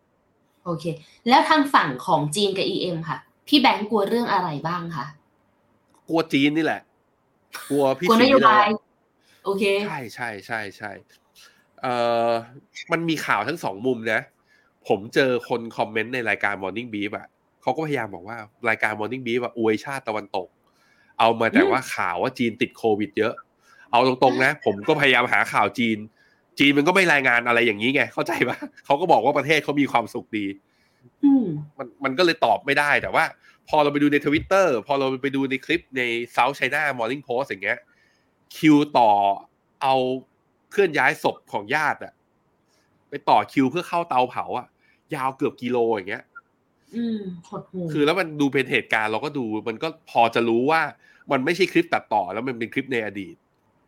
[0.65, 0.85] โอเค
[1.29, 3.17] แล้วทางฝั่งของจีนกับ EM ค่ะ
[3.47, 5.05] พี่แบงค์กลัวเรื่องอะไรบ้างคะ
[6.09, 6.81] กลัวจีนนี่แหละ
[7.69, 8.81] กลัวพี่กลัวศนรีโยเลยบายอะ
[9.45, 10.91] โอเคใช่ใช่ใช่ใช่
[11.81, 11.93] เอ่
[12.27, 12.29] อ
[12.91, 14.21] มันมีข่าวทั้งสองมุมนะ
[14.87, 17.27] ผมเจอคนคอมเมนต์ในรายการ Morning Beef อะ
[17.61, 18.37] เขาก็พยายามบอกว่า
[18.69, 20.47] รายการ Morning Beef อะอวยชาติตะวันตก
[21.19, 23.33] เอามาแต่อืมว่าข่าวว่าจีนติดโควิดเยอะ
[23.91, 25.97] เอาตรงๆนะ ผมก็พยายามหาข่าวจีน
[26.61, 30.45] จีนมันก็ไม่รายงานอะไรอย่างนี้ไงเข้าใจปะเขาก็บอกว่าประเทศเขามีความสุขดี
[31.23, 31.45] อืม
[31.77, 33.23] มันมันก็เลยตอบไม่ได้แต่ว่า
[33.69, 36.01] พพอเราไปดูในทวิตเตอร์พอเราไปดูในคลิปใน
[36.35, 37.79] South China Morning Post อย่างเงี้ย
[38.55, 39.11] คิวต่อ
[39.81, 39.95] เอา
[40.71, 42.13] เคลื่อนย้ายศพของญาติอะ
[43.09, 44.67] ไปต่อคิวเพื่อเข้าเตาเผาอะ
[45.15, 46.23] ยาวเกือบกิโลอย่างเงี้ย
[46.95, 50.81] อืมหดหูคือแล้วมันดูเป็นเหตุการณ์เราก็ดู มันก็พอจะรู้ว่า
[51.31, 53.35] มันไม่ใช่คลิปตัดต่อแล้วมันเป็นคลิปในอดีต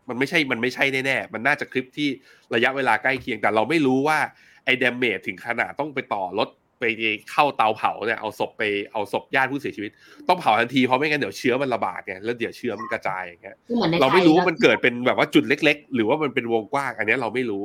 [0.10, 2.10] มันไม่ใช่มันไม่ใช่แน่ๆมันน่าจะคลิปที่
[2.56, 4.18] ระยะเวลาใกล้เคียงแต่เราไม่รู้ว่า
[4.66, 6.50] ไอ้ดมเมจถึงขนาดต้องไปต่อรถ
[6.80, 6.84] ไป
[7.32, 9.92] เข้าเตาเผาเนี่ยเอาศพไปเอาศพญาติผู้เสียชีวิต
[10.30, 17.64] ต้องเผาทันทีเพราะไม่งั้นเดี๋ยวเชื้อมันระบาดไงแล้วเดี๋ยวเชื้อมันกระจายอย่างเงี้ยคือเหมือนในเราไม่ทยรู้ว่ามันเกิดเป็นแบบว่าจุดเล็ก ๆ หรือว่ามันเป็นวงกว้าง อันเนี้ยเราไม่รู้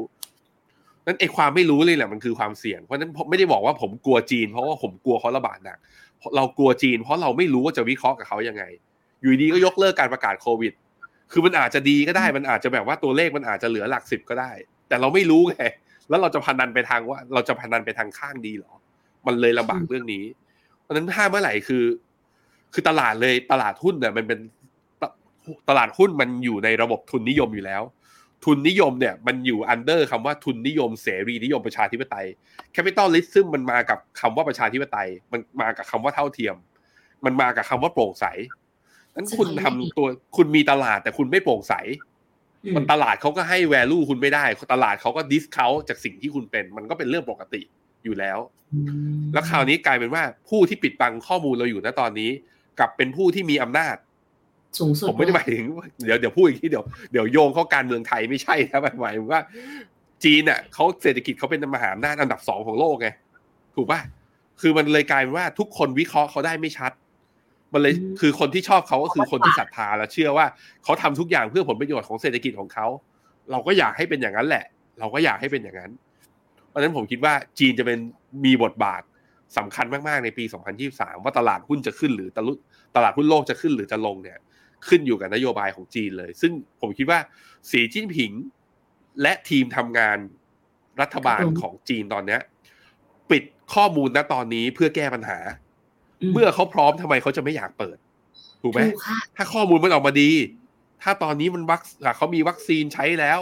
[1.07, 5.79] นั้นไอ้ความไม่รู้เลยแหละมันคือความเสี่ยงเพราะฉะนั้นผมไม่ได้บอกว่าผมกลัวจีน เพราะว่าผมกลัวเขาระบาดหนัก
[6.37, 8.65] เรากลัวจีน เพราะเราไม่รู้ว่าจะวิเคราะห์กับเขายังไง
[9.21, 10.73] อยู่ดีก็ยกเลิกการประกาศโควิด
[11.33, 14.53] คือมันอาจจะดีก็ได้มันอาจจะแบบว่าตัวเลขมันอาจจะเหลือหลักสิบก็ได้
[14.89, 15.57] แต่เราไม่รู้ไง
[16.09, 18.73] แล้วเราจะพนันไปทางว่า เราจะพนันไปทางข้างดีเหรอ
[19.27, 20.25] มันเลยลำบากเรื่องนี้
[20.83, 21.85] เพราะฉะนั้นถ้าเมื่อไหร่คือ
[22.73, 24.39] คือตลาดเลยตลาดหุ้นเนี่ยมันเป็น
[25.03, 25.05] ต
[25.69, 27.83] ตลาดหุ้นมันอยู่ในระบบทุนนิยมอยู่แล้ว
[28.45, 32.27] ทุนนิยมเนี่ย มันอยู่ under คำว่าทุนนิยมเสรีนิยมประชาธิปไตย
[32.73, 36.57] capitalism มันมากับคำว่าประชาธิปไตย มันมากับคำว่าเท่าเทียม
[37.25, 38.25] มันมากับคำว่าโปร่งใส
[39.19, 40.07] นั้นคุณทำตัว
[40.37, 41.75] คุณมีตลาดแต่คุณไม่โปร่งใส
[42.65, 47.61] อืมมันตลาดเขาก็ให้ value คุณไม่ได้ ตลาดเขาก็ discount จากสิ่งที่คุณเป็น มันก็เป็นเรื่องปกติ
[48.05, 48.39] อยู่แล้ว
[48.75, 48.79] อื
[49.19, 52.31] มแล้วคราวนี้กลายเป็นว่าผู้ที่ปิดบังข้อมูลเราอยู่ณตอนนี้
[52.79, 53.97] กลับเป็นผู้ที่มีอำนาจ
[54.79, 59.41] สูงสุดผมไม่ได้หมายถึงว่าเดี๋ยวเดี๋ยวพูดอีกทีเดี๋ยวเดี๋ยวโยงเข้าการเมืองไทยไม่ใช่นะหมายถึงว่า
[60.25, 63.09] จีนอะเขาเศรษฐกิจเขาเป็นมหาอำนาจอันดับสองของโลกไง
[63.77, 64.01] ถูกป่ะ
[64.61, 66.93] คือมันเลยกลายเป็นว่าทุกคนวิเคราะห์เขาได้ไม่ชัด
[67.73, 70.47] มันเลยคือคนที่ชอบเขาก็คือคนที่ศรัทธาและเชื่อว่า
[70.85, 72.87] เขาทำทุกอย่างเพื่อผลประโยชน์ของเศรษฐกิจของเขา
[73.51, 74.65] เราก็อยากให้เป็นอย่างนั้นแหละ
[74.99, 75.93] เราก็อยากให้เป็นอย่างนั้น
[76.69, 77.99] เพราะฉะนั้นผมคิดว่าจีนจะเป็น
[78.45, 79.03] มีบทบาท
[79.59, 80.45] สำคัญมากๆในปี
[80.85, 82.59] 2023 ว่าตลาดหุ้นจะขึ้นหรือตลาด
[82.97, 84.39] ตลาดหุ้นโลกจะขึ้นหรือจะลงเนี่ย
[84.89, 87.19] ขึ้นอยู่กับนโยบายของจีนเลย ซึ่งผมคิดว่า
[87.71, 88.33] สีจิ้นผิง
[89.23, 90.19] และทีมทำงาน
[91.01, 92.41] รัฐบาลของจีนตอนเนี้ย
[93.31, 93.43] ปิด
[93.75, 95.39] ข้อมูลณตอนนี้เพื่อแก้ปัญหา
[96.33, 97.97] เมื่อเขาพร้อมทำไมเขาจะไม่อยากเปิด
[98.63, 100.31] ถูกไหมถูกค่ะถ้าข้อมูลมันออกมาดี
[101.03, 103.41] ถ้าตอนนี้มันวัคอะเขามีวัคซีนใช้แล้ว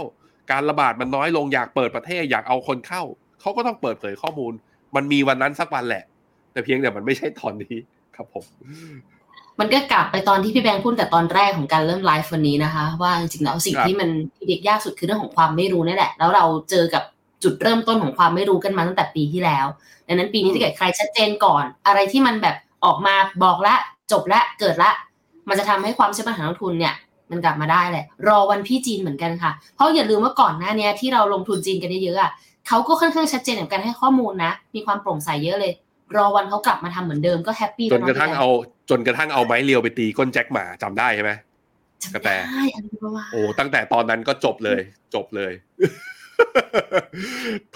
[0.50, 3.02] การระบาดมันน้อยลงอยากเปิดประเทศอยากเอาคนเข้า
[3.40, 4.52] เขาก็ต้องเปิดเผยข้อมูล
[4.96, 6.04] มันมีวันนั้นสักวันแหละ
[6.52, 7.76] แต่เพียงแต่มันไม่ใช่ตอนนี้
[8.16, 8.44] ครับผม
[9.60, 17.02] มันก็กลับไปตอนที่พี่แบงค์พูดแต่ตอนแรกของการเริ่มไลฟ์วันนี้นะคะ ว่าจริงๆแล้วสิ่งครับที่มันที่เด็กยากสุดคือเรื่องของความไม่รู้นี่แหละ แล้วเราเจอกับ
[17.42, 19.66] จุดเริ่มต้นของความไม่รู้กันมาตั้งแต่ปีที่แล้ว
[20.06, 22.56] ดังนั้นปีนี้ถ้าเกิดใครชัดเจนก่อน อะไรที่มันแบบ
[22.86, 23.14] ออกมา
[23.44, 23.74] บอกละ
[24.12, 24.90] จบละเกิดละ
[25.48, 26.94] มันจะทำให้ความเชื่อมั่นของนักลงทุนเนี่ย
[27.30, 32.30] มันกลับมาได้แหละ รอวันพี่จีนเหมือนกันค่ะ เพราะอย่าลืมว่าก่อนหน้าเนี้ยที่เราลงทุนจีนกันเยอะๆอะ
[32.68, 35.72] เขาก็ค่อนข้างชัดเจนกับการให้ข้อมูลนะ มีความโปร่งใสเยอะเลย
[36.16, 38.48] รอวันเขากลับมาทำเหมือนเดิมก็แฮปปี้จนกระทั่งเอา
[38.90, 41.32] จนกระทั่งเอาไม้เรียวไปตีก้นแจ็คหมาจำได้ใช่ไหม
[42.14, 44.80] กระแตใช่อันนี้ก็ว่าโอ้ตั้งแต่ตอนนั้นก็จบเลย
[45.14, 45.52] จบเลย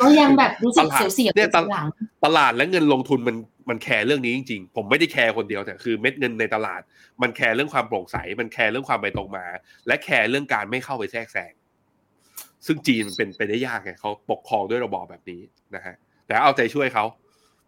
[0.01, 1.87] ก็ยังแบบรู้สึกตลาดเสียวๆเนี่ยตลาดหลัง
[2.25, 3.37] ตลาดและเงินลงทุนมัน
[3.71, 6.81] มันแคร์เรื่องนี้จริงๆ ผมไม่ได้แคร์คนเดียวแต่คือเม็ดเงินในตลาด
[7.23, 9.47] มันแคร์เรื่องความโปร่งใส มันแคร์เรื่องความตรงไปตรงมา
[9.87, 11.53] และแคร์เรื่องการไม่เข้าไปแทรกแซง
[12.66, 15.41] ซึ่งจีนมันเป็นไปได้ยากไงเขาปกครองด้วยระบอบแบบนี้
[15.75, 15.95] นะฮะ
[16.27, 17.05] แต่เอาใจช่วยเขา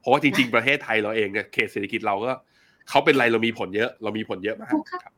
[0.00, 2.32] เพราะว่าจริง ๆประเทศไทยเราเองเนี่ยเขตเศรษฐกิจเราก็
[2.88, 5.12] เขาเป็นไรเรามีผลเยอะ เรามีผลเยอะมากครับ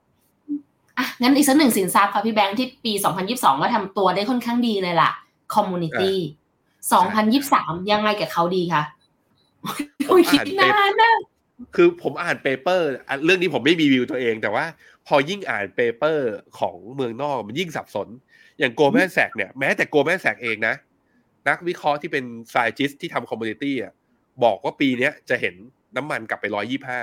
[0.98, 2.92] อะงั้นอีกสักหนึ่งสินทรัพย์ค่ะพี่แบงค์ที่ปี
[3.26, 5.10] 2022 ก็ทำตัวได้ค่อนข้างดีเลยล่ะ
[5.54, 6.14] Commodity
[7.02, 8.82] 2023 ยังไงกับเขาดีคะ
[10.08, 11.14] โอ้ยคิดนานนะ
[11.76, 14.64] คือผมอ่าน paper อะเรื่องนี้ผมไม่มีวิวตัวเอง แต่ว่า
[15.06, 18.08] พอยิ่งอ่านเปเปอร์ของเมืองนอกมันยิ่งสับสน
[18.58, 20.74] อย่าง Goldman Sachs เนี่ยแม้แต่ Goldman Sachs เองนะ
[21.48, 23.92] นักวิเคราะห์ที่เป็น strategist ที่ทำ commodity อะ
[24.44, 25.54] บอกว่าปีเนี้ยจะเห็น
[25.96, 27.00] น้ำมันกลับไปร้อยยี่ห้า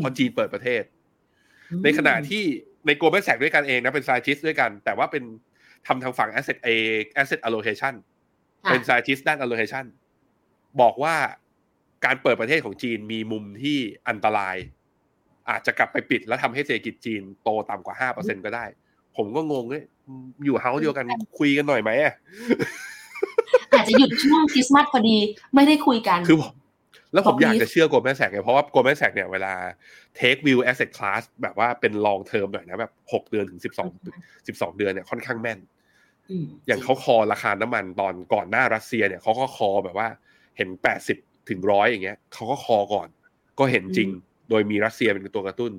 [0.00, 0.82] เพราะจีนเปิดประเทศ
[1.84, 2.44] ในขณะที่
[2.86, 5.24] ในโกลแมนแซกด้วยกันเองนะเป็นไซจิสด้วยกัน แต่ว่าเป็น
[5.86, 6.68] ทำทางฝั่ง asset a
[7.20, 7.94] asset allocation
[8.64, 9.84] ค่ะเป็นไซจิสด้าน allocation
[10.80, 11.16] บอกว่า
[12.04, 13.78] การเปิดประเทศของจีนมีมุมที่
[14.08, 14.56] อันตราย
[15.50, 18.64] อาจจะกลับไปปิดแล้วทำให้เศรษฐกิจจีนโตต่ำกว่าห้าเปอร์เซ็นก็ได้
[19.16, 19.84] ผมก็งงเลย
[20.44, 21.06] อยู่เฮาส์เดียวกัน
[21.38, 22.14] คุยกันหน่อยไหมอะ
[23.72, 25.16] อาจจะหยุดช่วงคริสต์มาสพอดี
[25.54, 26.52] ไม่ได้คุยกันคือผม
[27.12, 29.52] แล้วผม Top อยาก believe จะเชื่อ Goldman Sachs เนี่ยเพราะว่า Goldman Sachs เนี่ยเวลา
[30.18, 33.88] take view asset class แบบว่าเป็น long term หน่อยนะแบบหกเดือนถึงสิบสอง
[34.46, 40.08] สิบสองเดือนเนี่ยค่อนข้างแม่นอย่างเขา call ราคาน้ำมันตอนก่อนหน้ารัสเซียเนี่ยเขาก็ call แบบว่า
[40.56, 41.18] เห็นแปดสิบ
[41.48, 43.08] ถึงร้อยอย่างเงี้ยเขาก็ call ก่อน
[43.58, 44.08] ก็เห็นจริง
[44.50, 45.72] โดยมีรัสเซียเป็นตัวกระตุ้น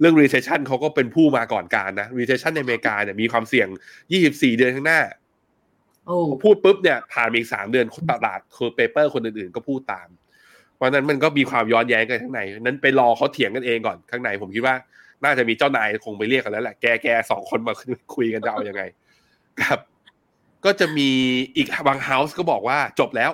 [0.00, 3.68] เรื่อง recession เขาก็เป็นผู้มาก่อนการนะ recession ในอเมริกาเนี่ยมีความเสี่ยง
[4.12, 5.00] 24 เดือนข้างหน้า
[6.06, 10.08] โอ้พูดปุ๊บเนี่ยผ่านมาอีกสามเดือนตลาดคือ paper คนอื่นๆ ก็พูดตาม
[10.74, 14.74] เพราะฉะนั้นมันก็มีความย้อนแย้งกันข้างใน นั้นไปรอเขาเถียงกันเองก่อนข้างใน ผมคิดว่า
[15.24, 17.74] น่าจะมีเจ้านายคงไปเรียกกันแล้วแหละแกแกสองคนมา
[18.14, 18.82] คุยกันจะเอาอยัางไง
[19.62, 19.78] ครับ
[20.64, 21.10] ก็จะมี
[21.56, 23.30] อีกบาง house ก็บอกว่าจบแล้ว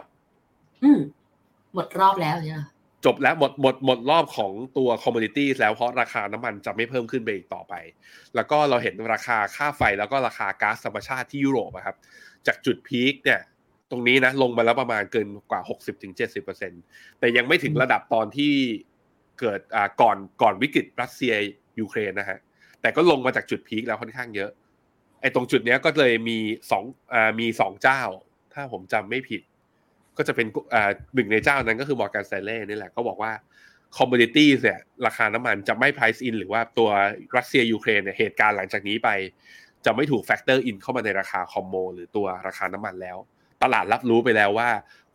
[0.84, 1.00] อืม
[1.74, 2.64] หมดรอบแล้วเนี่ย
[3.04, 7.74] จบแล้วหมดหมดหมดรอบของตัว commodity แล้วเพราะราคาน้ำมันจะไม่เพิ่มขึ้นไปอีกต่อไป
[8.34, 11.96] แล้วก็เราเห็นราคาค่าไฟแล้วก็ราคาก๊าซธรรมชาติที่ยุโรปครับ
[12.46, 13.40] จากจุด peak เนี่ย
[13.90, 15.60] ตรงนี้นะลงมาแล้วประมาณเกินกว่า
[16.40, 18.54] 60-70%แต่ยังไม่ถึงระดับตอนที่
[19.40, 21.34] เกิดอ่าก่อนก่อนวิกฤตรัสเซีย
[21.80, 22.38] ยูเครนนะฮะ
[22.80, 24.50] แต่ก็ลงมาจากจุด peak แล้วค่อนข้างเยอะ
[25.20, 26.38] ไอ้ตรงจุดเนี้ยก็เลยมี
[26.70, 28.02] สองอ่ามีสองเจ้า
[28.54, 29.42] ถ้าผมจำไม่ผิด
[30.18, 33.32] ก็จะเป็นอ่าหนึ่งในเจ้านั้นก็คือ Morgan Stanley นี่แหละก็บอกว่า
[33.98, 36.90] commodity เนี่ยราคาน้ำมันจะไม่ price in หรือว่าตัว
[37.36, 39.08] รัสเซียยูเครนเนี่ยเหตุการณ์หลังจากนี้ไป
[39.84, 43.16] จะไม่ถูก factor in เข้ามาในราคา commo หรือตัวราคาน้ำมันแล้ว
[43.62, 44.68] ตลาดรับรู้ไปแล้วว่า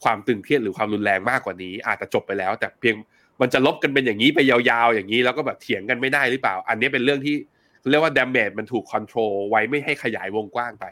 [0.03, 2.95] ความตึงเครียดหรือความรุนแรงมากกว่านี้ อาจจะจบไปแล้ว แต่เพียง
[3.41, 7.35] มันจะลบกันเป็นอย่างนี้ไปยาวๆ อย่างนี้แล้วก็แบบเถียงกันไม่ได้หรือเปล่า อันนี้เป็นเรื่องที่
[7.89, 10.85] เรียกว่าด a เมจมันถูก control ไว้ไม่ให้ขยายวงกว้างไป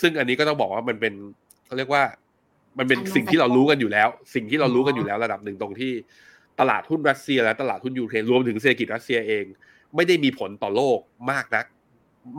[0.00, 1.14] ซึ่งอันนี้ก็ต้องบอกว่ามันเป็น
[1.66, 2.02] เขาเรียกว่า
[2.78, 5.92] มันเป็นสิ่งที่เรารู้กันอยู่แล้ว สิ่งที่เรารู้กันอยู่แล้วระดับหนึ่งตรงที่
[6.60, 9.44] ตลาดหุ้นรัสเซียและตลาดหุ้นยูเครนรวมถึงเศรษฐกิจรัสเซียเอง
[9.94, 10.98] ไม่ได้มีผลต่อโลก
[11.30, 11.66] มากนัก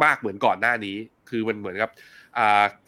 [0.04, 0.98] มากเหมือนก่อนหน้านี้
[1.30, 1.92] คือมันเหมือนกับ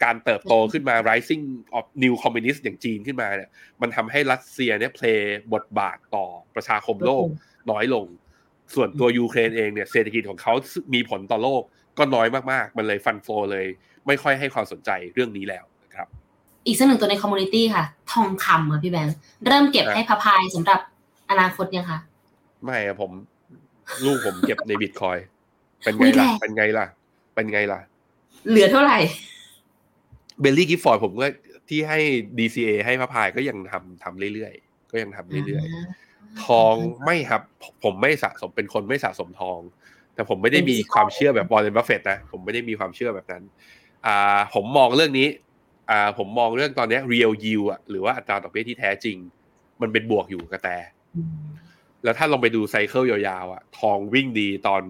[0.04, 1.44] การเติบโตขึ้นมา rising
[1.78, 7.26] of new communist อย่างจีนขึ้นมาเนี่ยมันทำให้รัสเซียเนี่ย play บทบาทต่อประชาคมโลก
[7.70, 8.06] น้อยลง
[8.74, 10.54] ส่วนตัวยูเครนเองเนี่ยเศรษฐกิจของเขา
[10.94, 11.62] มีผลต่อโลก
[11.98, 13.66] ก็น้อยมากๆ มันเลย fund flow เลย
[14.06, 15.77] ไม่ค่อยให้ความสนใจเรื่องนี้แล้วนะครับ
[16.68, 19.16] อีกสักหนึ่งตัวใน commodity ค่ะ ทองคำค่ะพี่แบงค์
[19.46, 20.80] เริ่มเก็บให้พระพายสำหรับ
[21.30, 21.98] อนาคตยังคะ
[22.64, 23.10] ไม่อะผม
[24.04, 25.18] ลูกผมเก็บในบิตคอย
[25.84, 26.86] เป็นไงล่ะ เป็นไงล่ะ
[27.34, 27.80] เป็นไงล่ะ
[28.48, 28.98] เหลือเท่าไหร่
[30.40, 31.26] Baillie Gifford ผมก็
[31.68, 31.98] ที่ให้
[32.38, 37.42] DCA ให้พระพายก็ยังทำทำเรื่อยๆ ก็ยังทำเรื่อยๆ ทองไม่ครับ
[37.84, 39.58] ผมไม่สะสมเป็นคนไม่สะสมทอง
[40.14, 43.42] แต่ผมไม่ได้มีความเชื่อแบบวอร์เรนบัฟเฟตต์นะ ผมไม่ได้มีความเชื่อแบบนั้น
[44.06, 45.28] อ่า ผมมองเรื่องนี้
[45.90, 49.16] อ่าผมมองเรื่องตอนนี้ real yield อะหรือว่าอัตราดอกเบี้ยที่แท้จริง
[49.82, 50.68] มันเป็นบวกอยู่กระแต
[52.04, 54.82] แล้วถ้าลองไปดู cycle ยาวๆอะทองวิ่งดีตอน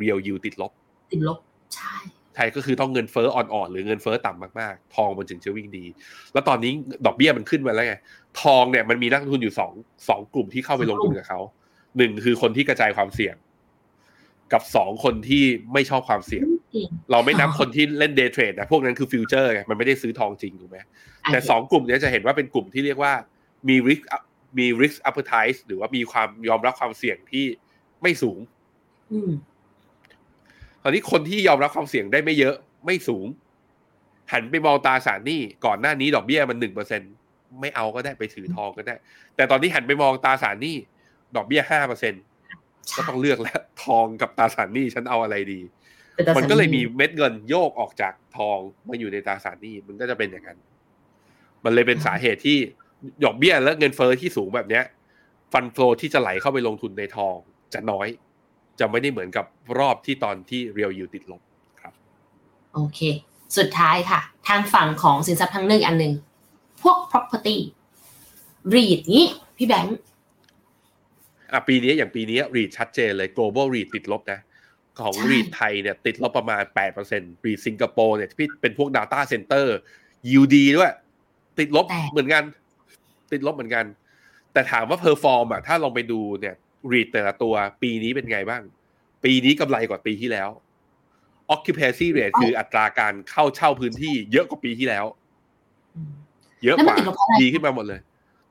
[0.00, 0.72] real yield ติดลบ
[1.12, 1.38] ติดลบ
[1.74, 1.94] ใช่
[2.34, 5.84] ใช่ก็คือต้องเงินเฟ้ออ่อนๆหรือเงินเฟ้อต่ำมากๆ ทองมันถึงจะวิ่งดี
[6.32, 6.72] แล้วตอนนี้
[7.06, 7.94] ดอกเบี้ยมันขึ้นมาแล้วไง
[8.42, 9.72] ทองเนี่ยมันมีนักลงทุนอยู่สอง
[10.08, 11.40] สองกลุ่มที่เข้าไปลงทุนกับเขา
[11.96, 13.36] หนึ่งคือคนที่กระจายความเสี่ยง
[14.52, 16.46] กับสองคนที่ไม่ชอบความเสี่ยง
[17.10, 20.78] เราไม่นับคนที่เล่น day trade นะพวกนั้นคือ future ไงมันไม่ได้ซื้อทองจริงถูกไหม
[21.32, 23.12] แต่สองกลุ่มนี้จะเห็นว่าเป็นกลุ่มที่เรียกว่า
[23.68, 24.00] มีริส
[24.58, 27.44] มี risk appetite หรือว่ามีความยอมรับความเสี่ยงที่
[28.02, 28.38] ไม่สูง
[29.12, 29.30] อืม
[30.82, 32.54] ตอนนี้คนที่ยอมรับความเสี่ยงได้ไม่เยอะ
[32.86, 33.26] ไม่สูง
[34.32, 37.00] หันไปมองตราสารหนี้ก่อนหน้านี้ดอกเบี้ยมันหนึ่งเปอร์เซ็น
[37.60, 38.94] ไม่เอาก็ได้ไปถือทองก็ได้
[39.36, 40.76] แต่ตอนนี้หันไปมองตราสารหนี้
[41.36, 42.14] ดอกเบี้ยห้าเปอร์เซ็น
[42.96, 45.60] ก็ต้องเลือกแล้ว ทองกับตราสารหนี้ฉันเอาอะไรดี
[46.38, 48.58] มันก็เลยมีเม็ดเงินโยกออกจากทอง
[48.88, 50.58] มาอยู่ในตราสารหนี้มันก็จะเป็นอย่างนั้น
[51.64, 52.58] มันเลยเป็นสาเหตุที่
[53.24, 54.84] ดอกเบี้ยและเงินเฟอ้อที่สูงแบบเนี้ย
[55.52, 57.36] ฟันโฟที่จะไหลเข้าไปลงทุนในทอง
[57.74, 58.08] จะน้อย
[58.80, 59.46] จะไม่ได้เหมือนกับ
[59.78, 61.40] รอบที่ตอนที่เรียวยูติดลบ
[61.80, 61.92] ครับ
[62.74, 63.00] โอเค
[63.58, 66.12] สุดท้ายค่ะ ทางฝั่งของสินทรัพย์ทางเลือกอันหนึ่ง
[66.82, 67.56] พวก property
[68.74, 69.24] REIT นี้
[69.56, 69.98] พี่แบงค์
[71.52, 74.40] อะปีนี้อย่างปีนี้ REIT ชัดเจนเลย global REIT ติดลบนะ
[75.00, 76.62] ของ REIT ไทยเนี่ยติดลบประมาณ
[77.04, 79.66] 8% REIT สิงคโปร์เนี่ยที่เป็นพวก data center
[80.32, 80.92] ยูดีด้วย
[81.58, 82.44] ติดลบเหมือนกัน
[83.32, 83.84] ติดลบเหมือนกัน
[84.52, 86.54] แต่ถามว่า perform อะถ้าลองไปดูเนี่ย
[86.92, 88.62] REIT แต่ละตัวปีนี้เป็นไงบ้าง
[89.24, 90.48] ปีนี้กำไรกว่าปีที่แล้ว
[91.54, 95.04] occupancy rate คืออัตราการเข้าเช่าพื้นที่เยอะกว่าปีที่แล้ว
[96.64, 96.96] เยอะกว่า
[97.40, 98.00] ดีขึ้นมาหมดเลย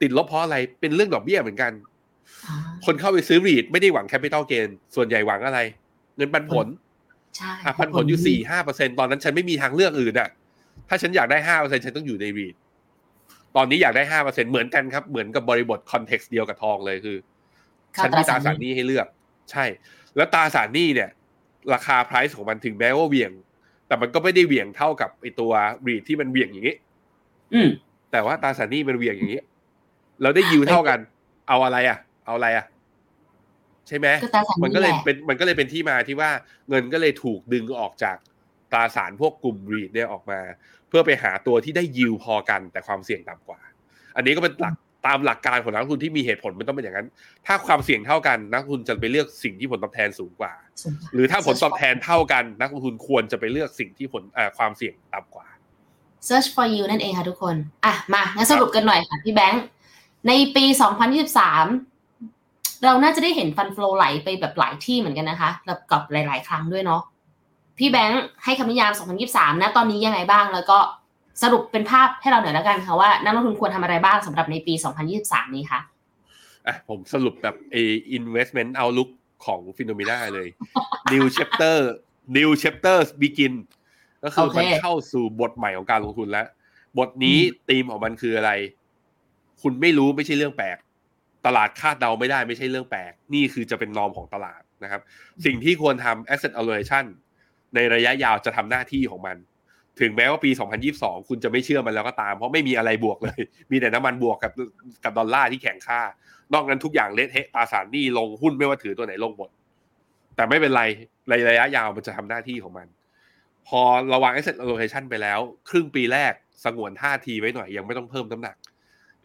[0.01, 1.71] ติดลบเพราะอะไรเป็นเรื่องดอกเบี้ยเหมือนกัน
[2.85, 5.59] คนเข้าไปซื้อ REIT ไม่ได้หวัง capital gain ส่วนใหญ่หวังอะไร
[6.17, 6.67] เงินปันผล
[7.37, 10.29] ใช่ปันผลอยู่สี่ห้าเปอร์เซ็นตอนนั้นฉันไม่มีทางเลือกอื่นอะ
[10.89, 12.55] ถ้าฉันอยากได้ห้าเปอร์เซ็นฉันต้องอยู่ใน REIT
[13.55, 17.17] ตอนนี้อยากได้ห้าเปอร์เซ็นเหมือนกันครับ เหมือนกับบริบท context เดียวกับทองเลยคือ
[17.97, 19.07] ฉันมีตราสารหนี้ให้เลือก
[19.51, 19.65] ใช่
[20.15, 21.09] แล้วตราสารหนี้เนี่ย
[21.73, 23.31] ราคา price ของมันถึงแม้ว่าเหวี่ยง
[23.87, 25.51] แต่มันก็ไม่ได้เหวี่ยงเท่ากับไอตัว
[25.87, 26.75] REIT ที่มันเหวี่ยงอย่างนี้
[27.53, 27.69] อืม
[28.11, 29.41] แต่ว่าตราสารหนี้มันเหวี่ยงอย่างนี้
[30.21, 30.99] เราได้ยิวเท่ากัน
[31.47, 32.65] เอาอะไรอะ เอาอะไรอะ
[33.87, 34.07] ใช่ไหม
[34.63, 36.29] มันก็เลยเป็นมันก็เลยเป็นที่มาที่ว่า
[36.69, 38.17] เงินก็เลยถูกดึงออกจาก
[38.71, 40.39] ตราสารพวกกลุ่มรีดเนี่ยออกมา
[40.89, 43.59] เพื่อไปหาตัวที่ได้ยิวพอกันแต่ความเสี่ยงต่ำกว่า
[44.15, 44.75] อันนี้ก็เป็นหลัก
[45.07, 47.07] ตามหลักการของนักทุนที่มีเหตุผลมันต้องเป็นอย่างนั้น
[47.45, 50.53] ถ้าความเสี่ยงเท่ากันนักทุนจะไปเลือกสิ่งที่ผลตอบแทนสูงกว่า
[51.13, 54.23] หรือถ้าผลตอบแทนเท่ากันนักลงทุนควรจะไปเลือกสิ่งที่ผล
[54.57, 55.47] ความเสี่ยงต่ำกว่า
[56.27, 57.55] search for you นั่นเองค่ะทุกคน
[57.85, 59.63] อะ มางั้นสรุปกันหน่อยค่ะพี่แบงค์
[60.27, 60.65] ในปี
[61.35, 61.94] 2023
[62.85, 67.01] เราน่าจะได้เห็นฟันฟลอไหลไปแบบหลายที่เหมือนกันนะคะแบบกับหลาย ๆ ครั้งด้วยเนาะ
[67.77, 68.91] พี่แบงค์ให้คำนิยาม
[69.27, 70.77] 2023 นะตอนนี้ยังไงบ้าง แล้วก็
[71.43, 74.73] สรุปเป็นภาพให้เราหน่อยแล้วกันค่ะว่านักลงทุนควรทำอะไรบ้างสำหรับในปี
[75.13, 75.79] 2023 นี้ค่ะ
[76.67, 77.75] อะผมสรุปแบบเอ
[78.17, 79.09] investment outlook
[79.45, 80.47] ของฟิโนเมนาเลย
[81.13, 81.77] new chapter
[82.37, 83.53] new chapter begin
[84.23, 86.47] ก็คือโอเคมันเข้าสู่บทใหม่ของการลงทุนแล้ว
[86.97, 87.37] บทนี้
[87.69, 88.51] ธีมของมันคืออะไร
[89.61, 90.77] คุณไม่รู้ไม่ใช่เรื่องแปลก
[91.45, 95.01] ตลาดคาดเดาไม่ได้ไม่ใช่เรื่องแปลก นี่คือจะเป็นนอมของตลาดนะครับ
[95.45, 97.05] สิ่งที่ควรทำ asset allocation
[97.75, 99.37] ในระยะยาวจะทำหน้าที่ของมัน
[99.99, 100.51] ถึงแม้ว่าปี
[100.89, 103.39] 2022 คุณจะไม่เชื่อมันแล้วก็ตาม เพราะไม่มีอะไรบวกเลย
[103.71, 104.51] มีแต่น้ำมันบวกกับ
[105.03, 106.01] กับดอลลาร์ที่แข็งค่า
[106.53, 109.49] นอกนั้นทุกอย่างเละเทะตราสารหนี้ลงหุ้นไม่ว่าถือตัวไหนลงหมด
[110.35, 110.83] แต่ไม่เป็นไร
[111.29, 112.87] ในระยะยาวมันจะทำหน้าที่ของมัน
[113.67, 113.81] พอ
[114.13, 115.39] ระวัง asset allocation ไปแล้ว
[115.69, 116.33] ครึ่งปีแรก
[116.65, 118.55] สงวนท่าทีไว้หน่อยยังไม่ต้องเพิ่มน้ำหนัก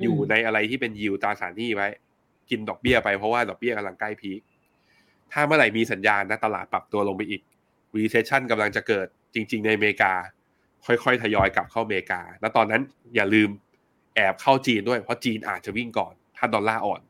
[0.03, 1.89] อยู่ในอะไรที่เป็นยิวตราสารหนี้ไว้
[2.51, 4.41] กินดอกเบี้ยไปเพราะว่าดอกเบี้ยกำลังใกล้พีค
[5.33, 7.43] ถ้าเมื่อไหร่มีสัญญาณนะตลาดปรับตัวลงไปอีก
[7.97, 10.13] recession กำลังจะเกิดจริง ๆ ในอเมริกา
[10.87, 12.83] ค่อยๆ ทยอยกลับเข้าอเมริกา แล้วตอนนั้น
[13.15, 13.51] อย่าลืม
[14.17, 17.01] แอบเข้าจีนด้วย เพราะจีนอาจจะวิ่งก่อน ถ้าดอลลาร์อ่อน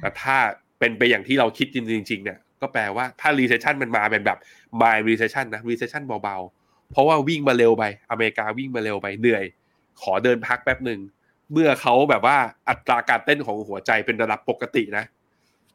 [0.00, 0.36] แต่ถ้า
[0.78, 1.78] เป็นไปอย่างที่เราคิดจ
[2.10, 4.38] ริง ๆ เนี่ย ก็แปลว่าถ้า recession มันมาเป็นแบบ
[4.80, 9.44] mild recession นะ recession เบาๆ เพราะว่าวิ่งมาเร็วไป อเมริกาวิ่งมาเร็วไปเหนื่อย
[10.02, 11.00] ขอเดินพักแป๊บหนึ่ง
[11.52, 12.36] เมื่อเขาแบบว่า
[12.68, 15.04] อัตราการเต้นของหัวใจเป็นระดับปกตินะ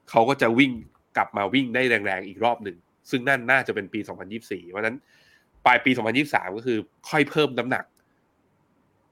[0.10, 0.72] เขาก็จะวิ่ง
[1.18, 2.78] กลับมาวิ่งได้แรงๆอีกรอบหนึ่ง
[3.10, 4.00] ซึ่งนั่นน่าจะเป็นปี
[4.36, 4.98] 2024 เพราะนั้น
[5.66, 5.92] ปลายปี
[6.24, 6.78] 2023 ก็คือ
[7.10, 7.86] ค่อยเพิ่มน้ำหนัก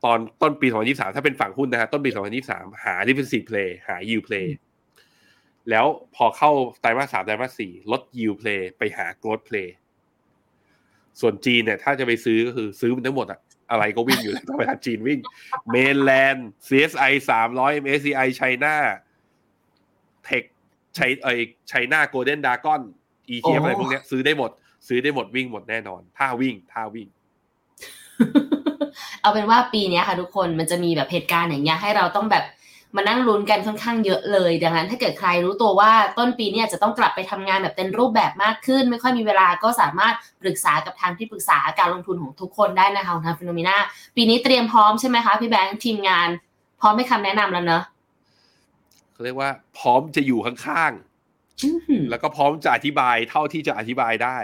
[0.05, 2.09] ตอนต้นปี 2023 ถ้าเป็นฝั่งหุ้นนะฮะต้นปี
[2.47, 4.47] 2023 หา defensive play หา yield play
[5.69, 5.85] แล้ว
[6.15, 6.51] พอเข้า
[6.81, 9.69] ไตรมาสสามไตรมาสสี่ลด yield play ไปหา growth play
[11.19, 13.39] ส่วนจีนเนี่ยถ้าจะไปซื้อก็คือซื้อมันทั้งหมดอะ
[13.73, 15.19] อะไรก็วิ่งอยู่แล้วต้องไปหาจีนวิ่ง
[15.71, 17.13] เมนแลนด์ CSI
[17.49, 18.73] 300 MSCI China
[20.27, 20.43] Tech
[20.95, 21.27] ไชไอ
[21.71, 22.81] China Golden Dragon
[23.35, 24.51] ETF อะไรพวกเนี้ยซื้อได้หมด
[24.87, 27.07] ซื้อได้หมดวิ่งหมดแน่นอน ถ้าวิ่งถ้าวิ่ง
[29.21, 32.43] เอาเป็นว่าปีเนี้ยค่ะทุกคนมันจะมีแบบเหตุการณ์อย่างเงี้ยให้เราต้องแบบ
[32.95, 43.77] มานั่งลุ้นกันค่อนข้างเยอะเลย ดังนั้นถ้าเกิดใครรู้ตัวว่าต้นปีเนี้จะต้องกลับไปทำงานแบบเต็มรูปแบบมากขึ้น ไม่ค่อยมีเวลาก็สามารถปรึกษากับทางที่ปรึกษาการลงทุนของทุกคนได้นะคะของทาง Finnomena
[44.15, 46.29] ปีนี้เตรียมพร้อมใช่ไหมคะพี่แบงค์ทีมงาน
[46.81, 47.83] พร้อมให้คำแนะนำแล้วเนอะ
[49.13, 54.39] เขาเรียกว่า พร้อมจะอยู่ข้างๆอื้อหือแล้วก็พร้อมจะอธิบายเท่าที่จะอธิบายได้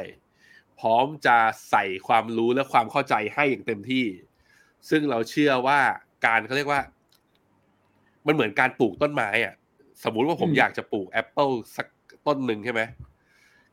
[0.79, 1.37] พร้อมจะ
[1.69, 4.05] ใส่ความรู้และความเข้าใจให้อย่างเต็มที่
[4.89, 5.79] ซึ่งเราเชื่อว่า
[6.25, 6.81] การเขาเรียกว่า
[8.27, 9.53] มันเหมือนการปลูกต้นไม้อะ
[10.03, 11.87] สมมุติว่าผมอยากจะปลูกแอปเปิลสัก
[12.27, 12.81] ต้นหนึ่งใช่ไหม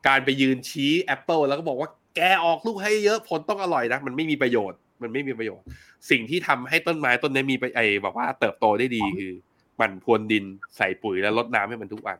[0.09, 5.65] การไปยืนชี้แอปเปิลแล้วก็บอกว่าแกออกลูกให้เยอะผลต้องอร่อยนะมันไม่มีประโยชน์ มันไม่มีประโยชน์
[6.11, 9.33] สิ่งที่ทำให้ต้นไม้ต้นนี้มีไปไอแบบว่าเติบโตได้ดีคือ
[9.77, 10.45] หมันพรวนดิน
[10.77, 12.19] ใส่ปุ๋ยแล้วรดน้ำให้มันทุกวัน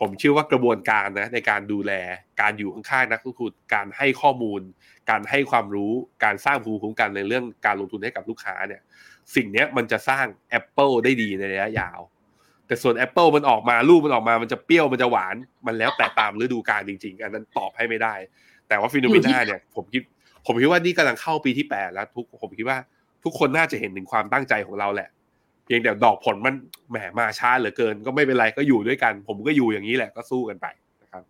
[0.00, 1.92] ผมเชื่อว่ากระบวนการนะ ในการดูแล
[2.40, 4.60] การอยู่ข้างๆนักลงทุนการให้ข้อมูล
[5.10, 5.92] การให้ความรู้
[6.24, 8.82] การสร้างภูมิคุ้มกันในเรื่องการลงทุนให้กับลูกค้าเนี่ย
[9.34, 10.26] สิ่งเนี้ยมันจะสร้าง
[10.58, 12.00] Apple ได้ดีในระยะยาว
[12.66, 18.14] แต่ส่วน Apple มันออกมาลูกมันออกมามันจะเปรี้ยวมันจะหวาน มันแล้วแต่ตามฤดูกาลจริง ๆ อันนั้นตอบให้ไม่ได้
[18.68, 20.02] แต่ว่า Finnomena เนี่ยผมคิด
[20.46, 22.78] ผมคิดว่านี่กำลังเข้าปีที่แปดแล้วทุกผมคิดว่า
[23.24, 25.08] ทุกคนน่าจะเห็นถึงความตั้งใจของเราแหละ
[25.64, 26.54] เพียงแต่ดอกผลมัน
[26.90, 30.66] แหมมาช้าเหลือเกิน ก็ไม่เป็นไรก็อยู่ด้วยกัน ผมก็อยู่อย่างนี้แหละก็สู้กันไป
[31.02, 31.22] นะครับ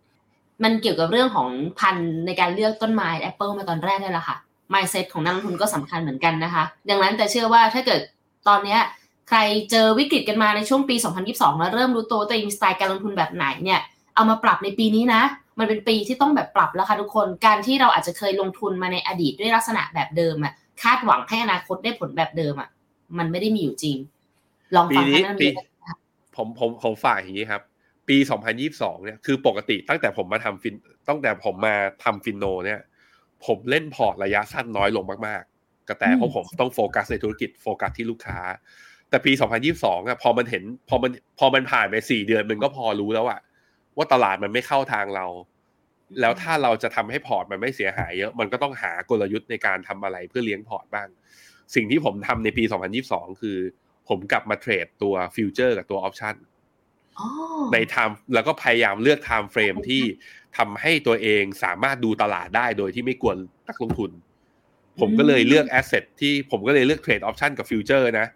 [0.63, 1.49] มันเกี่ยวกับเรื่องของ
[1.81, 4.37] พันธุ์ในการเลือกต้นไม้แอปเปิลมาตอนแรกนี่แหละค่ะ
[4.73, 8.01] mindset ของนักลงทุนก็สำคัญเหมือนกันนะคะ ดังนั้นแต่เชื่อว่าถ้าเกิด
[8.49, 8.81] ตอนเนี้ย
[9.29, 9.39] ใคร
[9.71, 10.97] เจอวิกฤตกันมาในช่วงปี
[11.29, 13.81] 2022 แล้วเริ่มรู้ตัวว่าตัวเองมีสไตล์การลงทุนแบบไหนเนี่ย
[14.15, 15.23] เอามาปรับในปีนี้นะ
[15.59, 20.53] มันเป็นปีที่ต้องแบบปรับแล้วค่ะทุกคน การที่เราอาจจะเคยลงทุนมาในอดีตด้วยลักษณะแบบเดิมอะ
[20.83, 22.69] คาดหวังให้อนาคตได้ผลแบบเดิมอะ
[23.19, 23.97] มันไม่ได้มีอยู่จริง
[24.75, 25.97] ลองฟังปีนี้ท่านนั้นปีดูนะคะ
[26.37, 27.63] ผมผมผมฝากอย่างนี้ครับ
[28.09, 28.17] ปี
[28.61, 30.75] 2022 เนี่ยคือปกติตั้งแต่ผมมาทำฟิน
[31.09, 32.81] ตั้งแต่ผมมาทำ Finno เนี่ย
[33.47, 38.39] ผมเล่นพอร์ตระยะสั้นน้อยลงมากๆ ก็แต่เพราะผมต้องโฟกัสในธุรกิจโฟกัสที่ลูกค้า
[39.11, 39.33] แต่ปี
[39.71, 43.41] 2022อะพอมันเห็นพอมันพอมันผ่านไปสี่เดือนมันก็พอรู้แล้วอะ
[43.97, 45.27] ว่าตลาดมันไม่เข้าทางเรา
[46.21, 51.09] แล้วถ้าเราจะทำให้พอร์ตมันไม่เสียหายเยอะ มันก็ต้องหากลยุทธ์ในการทำอะไรเพื่อเลี้ยงพอร์ตบ้าง
[51.75, 52.65] สิ่งที่ผมทำในปี
[53.03, 53.59] 2022 คือ
[54.09, 56.35] ผมกลับมา trade ตัว future กับตัว option
[57.19, 57.27] อ๋อ
[57.73, 60.03] night time แล้วก็พยายามเลือก time frame ที่
[60.59, 63.37] ทำให้ตัวเองสามารถดูตลาดได้โดยที่ไม่กวน
[63.69, 64.11] นักลงทุน
[65.01, 68.27] ผมก็เลยเลือก asset ที่ผมก็เลยเลือก trade option กับ future นะ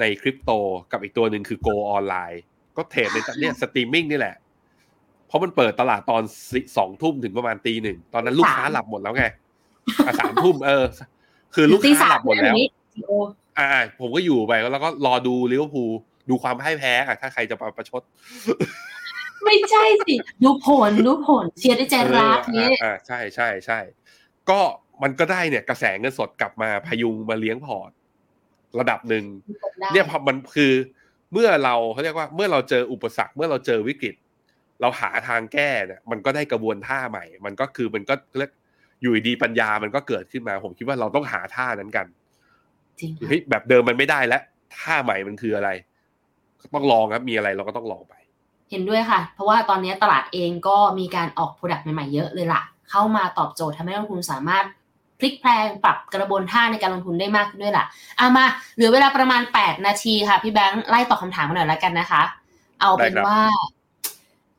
[0.00, 0.50] ในคริปโต
[0.92, 2.42] กับอีกตัวหนึ่งคือ Go ออนไลน์
[2.76, 4.36] ก็เทรดในเนี่ยสตรีมมิ่งนี่แหละ
[5.26, 6.22] เพราะมันเปิดตลาดตอน
[6.76, 9.24] สองทุ่มถึงประมาณตีหนึ่ง ตอนนั้นลูกค้าหลับหมดแล้วไง
[10.06, 10.84] อะสามทุ่มเออ
[11.54, 12.68] คือตีสามลูกค้าสาหมลับหมดแล้วนี้
[13.06, 13.18] โอ้
[13.58, 13.68] อ่า
[14.00, 15.90] ผมก็อยู่ไปแล้วก็รอดูลิเวอร์พูล
[16.28, 18.02] ดูความพ่ายแพ้อะถ้าใครจะมาประชด
[19.44, 20.14] ไม่ใช่สิ
[20.44, 23.78] ดูผลดูผลเชียร์ด้วยใจรักเออนี่อ่าอ่าใช่ใช่ใช่
[24.50, 24.60] ก็
[25.02, 27.90] มันก็ได้เนี่ยกระแสเงินสดกลับมาพยุงมาเลี้ยงพอร์ต
[28.80, 29.24] ระดับหนึ่ง
[29.80, 30.72] ได้เนี่ยพอมันคือ
[31.32, 34.14] เมื่อเราเขาเรียกว่าเมื่อเราเจออุปสรรค เมื่อเราเจอวิกฤต
[34.80, 38.50] เราหาทางแก้เนี่ยมันก็ได้กระบวนท่าใหม่ มันก็คือมันก็เรียก
[39.02, 42.06] อยู่ดีปัญญามันก็เกิดขึ้นมา ผมคิดว่าเราต้องหาท่านั้นกัน
[43.00, 44.42] จริงค่ะเฮ้ยแบบเดิมมันไม่ได้แล้ว
[44.78, 45.70] ท่าใหม่มันคืออะไร
[46.74, 48.14] ต้องลองครับมีอะไรเราก็ต้องลองไป
[48.72, 54.64] เห็นด้วยค่ะ เพราะว่าตอนนี้ตลาดเองก็มีการออกโปรดักต์ใหม่ๆเยอะเลยล่ะ เข้ามาตอบโจทย์ทำให้นักลงทุนสามารถ
[55.18, 57.84] พลิกแพลงปรับกระบวนท่าในการลงทุนได้มากขึ้นด้วยล่ะ
[58.18, 58.44] เอามา
[58.74, 62.22] เหลือเวลาประมาณ 8 นาทีค่ะ พี่แบงค์ไล่ตอบคำถามมาหน่อยแล้วกันนะคะ
[62.80, 63.40] เอาเป็นได้ครับว่า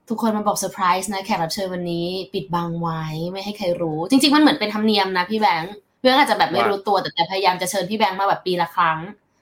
[0.10, 9.00] ทุกคนมาบอกเซอร์ไพรส์นะแขกรับเชิญวันนี้ ปิดบังไว้ไม่ให้ใครรู้ จริง ๆ มันเหมือนเป็นธรรมเนียมนะพี่แบงค์พี่แบงค์อาจจะแบบไม่รู้ตัวแต่แต่พยายามจะเชิญพี่แบงค์มาแบบปีละครั้ง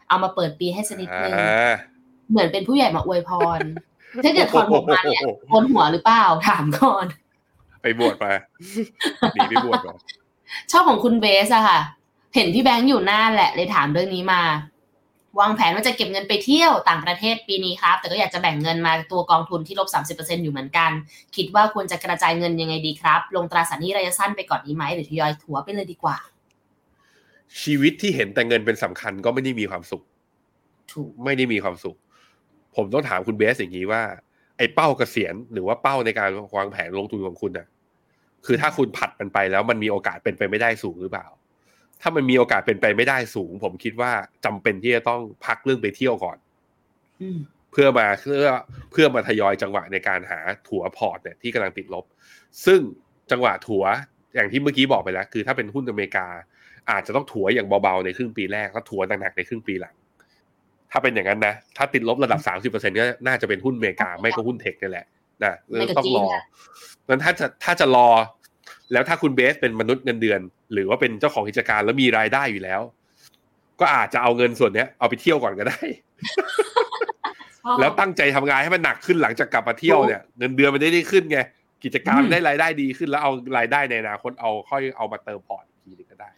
[0.09, 1.73] เอามาเปิดปีให้สักนิดนึงอ่า
[2.31, 3.59] เหมือนเป็นผู้ใหญ่มาอวยพร
[4.23, 7.05] ถ้าเกิดถอนผมมาเนี่ยโกนหัวหรือเปล่าถามก่อน
[7.81, 8.31] ไปบวชมา
[9.33, 9.95] หนีไปบวชมา
[10.71, 11.79] ชอบของคุณเบสอะค่ะ
[12.35, 14.41] เห็นพี่แบงค์อยู่หน้าแหละ เลยถามเรื่องนี้มา
[15.39, 19.87] วางแผนว่าจะเก็บเงินไปเที่ยวต่างประเทศปีนี้ครับ แต่ก็อยากจะแบ่งเงินมาตัวกองทุนที่ลบ
[20.17, 20.91] 30%อยู่เหมือนกัน
[21.35, 26.17] คิดว่าควรจะกระจายเงินยังไงดีครับ ลงตราสารหนี้ระยะสั้นไปก่อนดีไหมหรือทยอยถัวไปเลยดีกว่า
[27.61, 30.03] ชีวิตที่เห็นแต่เงินเป็นสำคัญก็ไม่ได้มีความสุข
[30.93, 31.95] ถูก ไม่ได้มีความสุข
[32.75, 34.01] ผมต้องถามคุณเบสอย่างนี้ว่า
[34.57, 37.67] ไอ้เป้าเกษียณหรือว่าเป้าในการวางแผนลงทุนของคุณน่ะ
[38.45, 41.27] คือถ้าคุณผัดมันไปแล้วมันมีโอกาสเป็นไปไม่ได้สูงหรือเปล่า
[42.01, 44.11] ถ้ามันมีโอกาสเป็นไปไม่ได้สูง ผมคิดว่า
[44.45, 46.37] จำเป็นที่จะต้องพักเรื่องไปเที่ยวก่อน
[47.21, 47.39] อืม
[47.71, 48.49] เพื่อมาเพื่อ
[48.91, 52.05] เพื่อมาทยอยจังหวะในการหาถัวพอร์ตเนี่ยที่กำลังติดลบ
[52.65, 52.79] ซึ่ง
[53.31, 53.83] จังหวะถัว
[54.35, 56.27] อย่างที่เมื่อกี้บอกไปแล้ว คือถ้าเป็นหุ้นอเมริกา
[56.91, 59.95] อาจจะต้องถัวอย่างเบาๆในครึ่งปีแรกแล้วถัวหนักๆในครึ่งปีหลัง
[60.91, 62.39] ถ้าเป็นอย่างนั้นนะ ถ้าติดลบระดับ
[62.71, 65.05] 30%ก็น่าจะเป็นหุ้นอเมริกา ไม่ก็หุ้นเทคนี่แหละ
[65.43, 65.53] นะ
[65.97, 66.25] ต้องรอ
[67.09, 68.07] นั้นถ้าจะถ้าจะรอ
[68.93, 70.39] แล้วถ้าคุณเบสเป็นมนุษย์เงินเดือน
[70.73, 72.81] หรือว่าเป็นเจ้าของกิจการแล้วมีรายได้อยู่แล้ว
[73.79, 75.81] ก็อาจจะเอาเงินส่วนเนี้ยเอาไปเที่ยวก่อนก็ได้
[77.59, 81.39] ชอบแล้วตั้งใจทำงานให้มันหนักขึ้นหลังจากกลับมาเที่ยวเนี่ยเงินเดือนมันได้ได้ขึ้นไง
[81.83, 86.31] กิจการอืมได้รายได้ดีขึ้นแล้วเอารายได้ในอนาคตเอาค่อยเอามาเติมพอร์ตอีกทีหนึงก็ได้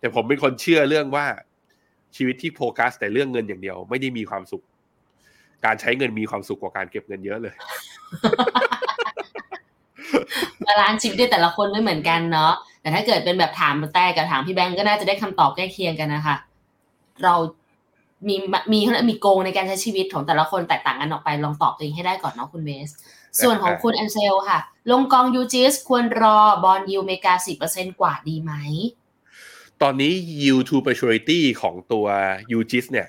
[0.00, 1.26] แต่ผมเป็นคนเชื่อเรื่องว่า
[2.16, 4.64] ชีวิตที่โฟกัสแต่เรื่องเงินอย่างเดียว ไม่ได้มีความสุข
[5.64, 7.54] การใช้เงินมีความสุขกว่าการเก็บเงินเยอะเลย
[10.66, 16.36] balance ชีวิตด้วยแต่ละคนไม่เหมือนกันเนาะแต่ถ้าเกิดเป็นแบบถามแต่กับถามพี่แบงก์ก็น่าจะได้คำตอบใกล้เคียงกันนะคะ
[17.22, 17.34] เรา
[18.28, 18.36] มี
[18.72, 22.90] มีมีโกงในการใช้ชีวิตของแต่ละคนแตกต่างกันออกไปลองตอบตัวเองให้ได้ก่อนเนาะคุณเบส
[23.42, 24.58] ส่วนของคุณแอนเซลค่ะ
[24.90, 28.52] ลงกอง UGIS ควรรอ bond yield เมกาสิบเปอร์เซ็นกว่าดีไหม
[29.84, 32.06] ตอนนี้ yield to maturity ของตัว
[32.58, 33.08] UGIS เนี่ย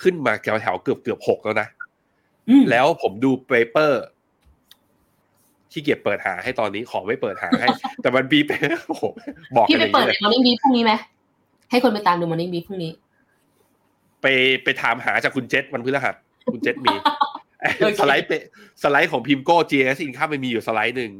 [0.00, 1.68] ขึ้นมาแถวแถวๆเกือบเกือบหกแล้วนะ
[2.48, 4.02] อืมแล้วผมดู paper
[5.72, 7.68] ที่เกียจเปิดหาให้ตอนนี้ขอไม่เปิดหาให้
[8.02, 8.50] แต่มันบีเป
[8.88, 9.04] โอ้โห
[9.56, 10.92] บอกพี่กันไปอย่างเปิดนี้เลยในมอร์นิ่งบีพรุ่งนี้ไหม
[11.70, 12.92] ให้คนไปตามดูมอร์นิ่งบีพรุ่งนี้
[14.22, 14.26] ไป
[14.64, 16.14] ไปถามหาจากคุณเจษวันพฤหัส
[16.52, 16.94] คุณเจษมี
[17.78, 18.32] โอเคสไลด์เป
[18.82, 21.12] สไลด์ของพิมโก้ GS Income มันมีอยู่สไลด์หนึ่ง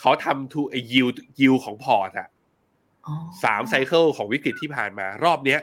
[0.00, 2.37] เขาทำ to a yield yield ของพอร์ตอะอ๋อ
[3.44, 5.60] สามไซเคิลของวิกฤตที่ผ่านมา รอบเนี้ย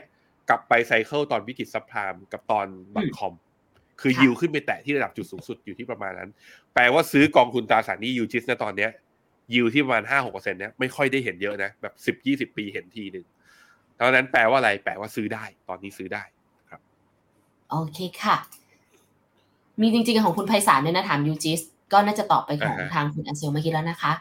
[0.48, 2.66] กลับไปไซเคิลตอนวิกฤตซับพลามกับตอน
[2.96, 3.32] ดอทคอม
[4.00, 6.30] คือค่ะยิวขึ้นไปแตะที่ระดับจุดสูงสุดอยู่ที่ประมาณนั้น
[6.74, 8.90] แปลว่าซื้อกองทุนตราสารหนี้ยูจิสนะตอนเนี้ย
[9.54, 13.26] ยิวที่ประมาณห้าหกเปอร์เซ็นต์เนี้ยไม่ค่อยได้เห็นเยอะนะ แบบสิบยี่สิบปีเห็นทีหนึ่ง
[13.94, 16.22] เพราะฉะนั้นแปลว่าอะไร แปลว่าซื้อได้ ตอนนี้ซื้อได้
[17.70, 18.36] โอเคค่ะ
[19.80, 21.60] มีจริงๆของคุณไพศาลด้วยนะถามยูจิส
[21.92, 24.12] ก็น่าจะตอบไปของอ่าฮะทางคุณอันเซลเมื่อกี้แล้วนะคะ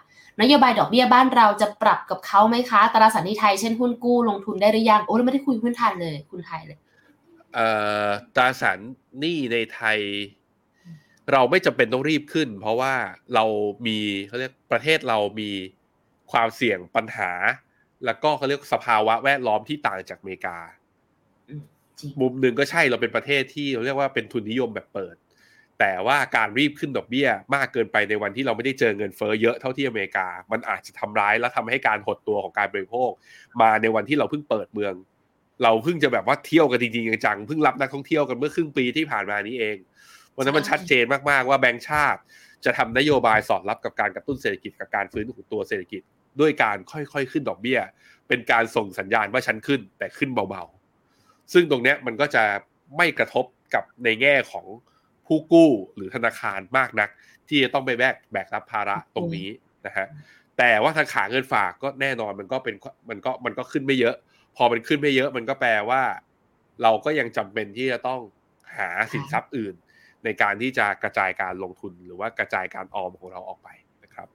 [0.42, 6.78] นโยบายดอกเบี้ยบ้านเราจะปรับกับเขาไหมคะตราสารหนี้ไทยเช่นหุ้นกู้ลงทุนได้หรือยังโอ้เราไม่ได้คุยพื้นฐานเลย คุณไทยเลย
[7.54, 7.68] เอ่
[8.06, 8.80] อตราสาร
[9.20, 10.00] หนี้ในไทย
[11.32, 12.94] เราไม่จำเป็นต้องรีบขึ้น เพราะว่า
[13.36, 13.46] เรา
[13.88, 13.98] มี
[14.28, 15.50] เขาเรียกประเทศเรามี
[16.32, 17.32] ความเสี่ยงปัญหา
[18.06, 20.58] แล้วก็เขาเรียกสภาวะแวดล้อมที่ต่างจากอเมริกา
[22.00, 25.16] จริงมุมหนึ่งก็ใช่เราเป็นประเทศที่เราเรียกว่าเป็นทุนนิยมแบบเปิด
[25.80, 33.12] แต่ว่าการรีบขึ้นดอกเบี้ยมากเกินไปในวันที่เราไม่ได้เจอเงินเฟ้อเยอะเท่าที่อเมริกา มันอาจจะทำร้ายและทำให้การหดตัวของการบริโภค
[33.62, 34.94] มาในวันที่เราเพิ่งเปิดเมือง
[35.64, 39.78] เราเพิ่งจะแบบว่าเที่ยวกันจริงๆจังๆเพิ่งรับนักท่องเที่ยวกันเมื่อครึ่งปีที่ผ่านมานี้เอง
[40.36, 42.22] วันนั้นมันชัดเจนมากๆว่าแบงก์ชาติ
[42.66, 46.02] จะทำนโยบายสอดรับกับการกระตุ้นเศรษฐกิจกับการฟื้นของตัวเศรษฐกิจ
[46.40, 47.80] ด้วยการค่อยๆขึ้นดอกเบี้ย
[48.28, 52.44] เป็นการส่งสัญญาณว่าฉันขึ้นแต่ขึ้นเบาๆ ซึ่งตรงเนี้ยมันก็จะ
[52.98, 54.66] ไม่กระทบกับในแง่ของ
[55.28, 57.10] ผู้กู้หรือธนาคารมากนัก
[57.48, 59.50] ที่จะต้องไปแบกแบกรับภาระตรงนี้
[59.86, 60.08] นะฮะ
[60.58, 62.76] แต่ว่าทางขาเงินฝากก็แน่นอนมันก็เป็น
[63.10, 64.16] มันก็มันก็ขึ้นไม่เยอะ
[64.56, 66.02] พอมันขึ้นไม่เยอะ มันก็แปลว่า
[66.82, 68.22] เราก็ยังจำเป็นที่จะต้อง
[68.78, 69.76] หาสินทรัพย์อื่น
[70.24, 73.70] ในการที่จะกระจายการลงทุนหรือว่ากระจายการออมของเราออกไป
[74.04, 74.28] นะครับ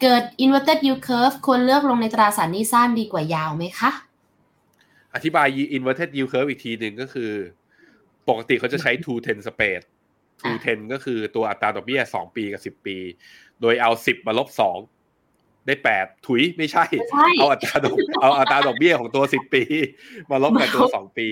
[0.00, 3.90] เกิด inverted yield curve ควรเลือกลงในตราสารหนี้สั้นดีกว่ายาวไหมคะ
[5.14, 5.46] อธิบาย
[5.76, 7.32] inverted yield curve อีกทีหนึ่งก็คือ
[8.28, 9.82] ปกติเขาจะใช้ two ten spread
[10.40, 12.96] two ten ก็คือตัวอัตราดอกเบี้ยสองปีกับสิบปี
[13.60, 14.78] โดยเอาสิบมาลบสอง
[15.66, 19.62] ได้แปดถุยไม่ใช่ไม่ใช่ เอาอัตราดอกเอาอัตราดอกเบี้ยของตัวสิบปี
[20.30, 21.28] มาลบกับตัวสองปี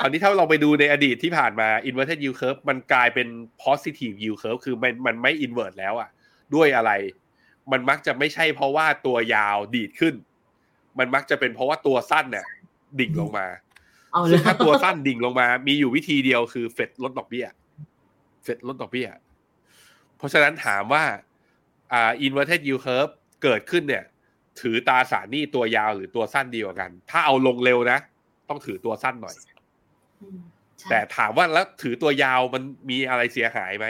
[0.00, 3.28] คราวนี้ถ้าเราไปดูในอดีตที่ผ่านมา inverted yield curve มันกลายเป็น
[3.64, 6.08] positive yield curve คือมันมันไม่ invert แล้วอะ
[6.54, 6.90] ด้วยอะไร
[7.72, 10.14] มันมักจะไม่ใช่เพราะว่าตัวยาวดีดขึ้น
[10.98, 12.46] มันมักจะเป็นเพราะว่าตัวสั้นเนี่ย
[12.98, 13.63] ดิ่งลงมาเอาเล
[14.30, 17.46] ซึ่ยงถ้าตัวสั้นดิ่งลงมา มีอยู่วิธีเดียวคือเฟดลดดอกเบี้ย
[18.44, 19.08] เฟดลดดอกเบี้ย
[20.16, 21.04] เพราะฉะนั้นถามว่า
[21.92, 23.12] อ่า inverted yield curve
[23.42, 24.04] เกิดขึ้นเนี่ย
[24.60, 27.98] ถือตราสารหนี้ตัวยาวหรือตัวสั้นดีกว่ากัน ถ้าเอาลงเร็วนะ
[28.48, 29.36] ต้องถือตัวสั้นหน่อย
[30.22, 30.38] อืม
[30.78, 33.86] ใช่แต่ถามว่าแล้วถือตัวยาวมันมีอะไรเสียหายไหม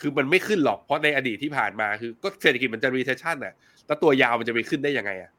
[0.00, 3.54] คือมันไม่ขึ้นหรอก เพราะในอดีตที่ผ่านมาคือ ก็เศรษฐกิจมันจะ recession น่ะ
[3.86, 5.30] แล้วตัวยาวมันจะไปขึ้นได้ยังไงอะ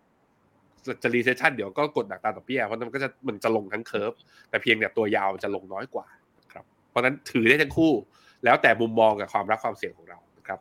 [1.04, 4.14] จะ recession เดี๋ยวก็กดอัตราดอกเบี้ยเพราะมันก็จะมันจะลงทั้ง curve
[4.50, 6.06] แต่เพียงแต่ตัวยาวมันจะลงน้อยกว่า
[6.54, 7.92] ครับเพราะฉะนั้นถือได้ทั้งคู่
[8.44, 10.60] แล้วแต่มุมมองกับความรับความเสี่ยงของเรานะครับ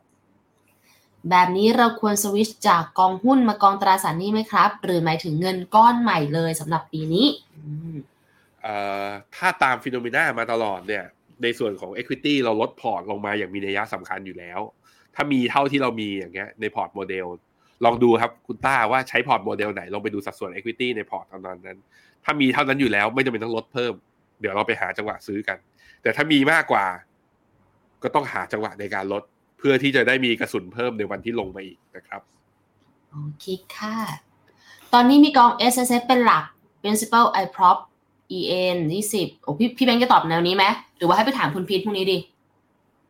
[1.29, 7.61] แบบนี้เราควรสวิชจากกองหุ้นมากองตราสารหนี้ไหมครับ หรือหมายถึงเงินก้อนใหม่เลยสำหรับปีนี้อื
[7.93, 7.95] ม
[8.61, 11.03] เอ่อถ้าตาม FINNOMENA มาตลอดเนี่ย
[11.43, 14.59] ในส่วนของ Equity เราลดพอร์ตลงมาอย่างมีนัยสำคัญอยู่แล้ว
[15.15, 17.25] ถ้ามีเท่าที่เรามีอย่างเงี้ยในพอร์ตโมเดล
[17.85, 21.79] ลองดูครับคุณต้าว่าใช้พอร์ตโมเดลไหน ลองไปดูสัดส่วน Equity ในพอร์ตตอนนั้น
[22.23, 23.93] ถ้ามีเท่านั้นอยู่แล้วไม่จำเป็นต้องลดเพิ่ม
[24.39, 25.57] เดี๋ยวเราไปหาจังหวะซื้อกัน
[26.01, 26.85] แต่ถ้ามีมากกว่า
[28.03, 29.23] ก็ต้องหาจังหวะในการลด
[29.57, 32.21] เพื่อที่จะได้มีกระสุนเพิ่มในวันที่ลงมาอีกนะครับ
[33.11, 33.97] โอเคค่ะ
[34.93, 36.43] ตอนนี้มีกอง SSF เป็นหลัก
[36.83, 37.77] Principal I Prop
[38.37, 38.39] E
[38.75, 38.77] N
[39.11, 40.65] 20โอ้พี่พี่แบงค์จะตอบแนวนี้ไหม
[40.97, 42.17] หรือว่าให้ไปถามคุณพีทพรุ่งนี้ดิ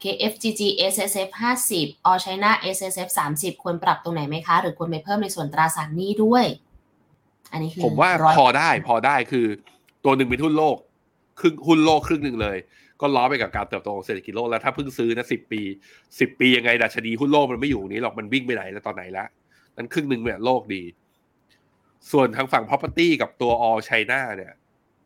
[0.04, 0.62] K F G G
[0.94, 1.30] S S F
[1.70, 6.46] 50 All China S S F 30 ควรปรับตรงไหนไหมคะ หรือควรไปเพิ่มในส่วนตราสารหนี้ด้วย
[7.52, 9.46] อันนี้คือผมว่าร้ยพอได้พอได้คือ
[10.06, 10.78] ตัวหนึ่งเป็นหุ้นโลก
[11.40, 12.58] ครึ่งหุ้นโลกครึ่งหนึ่งเลย
[13.02, 15.62] ก็ล้อไปกับการเติบโตของเศรษฐกิจโลกแล้วถ้าเพิ่งซื้อนะสิบปี
[16.20, 19.28] สิบปียังไงดัชนีหุ้นโลกมันไม่อยู่ตรงนี้หรอกมันวิ่งไปไหนแล้วตอนไหนแล้ว
[19.78, 20.84] นั้นครึ่งหนึ่งเนี่ยโลกดี
[22.12, 24.54] ส่วนทางฝั่ง property กับตัว all China เนี่ย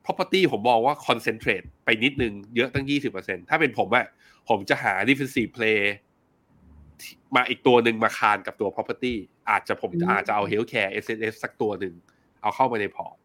[0.08, 2.86] property ผมมองว่า concentrate ไปนิดนึงเยอะตั้ง
[3.18, 4.06] 20%ถ้าเป็นผมอะ
[4.50, 5.80] ผมจะหา defensive play
[7.02, 9.14] ที่มาอีกตัวหนึ่งมาคานกับตัว property
[9.50, 11.94] อาจจะผมอาจจะเอา healthcare S S สักตัวหนึ่ง
[12.42, 13.18] เอาเข้ามาในพอร์ต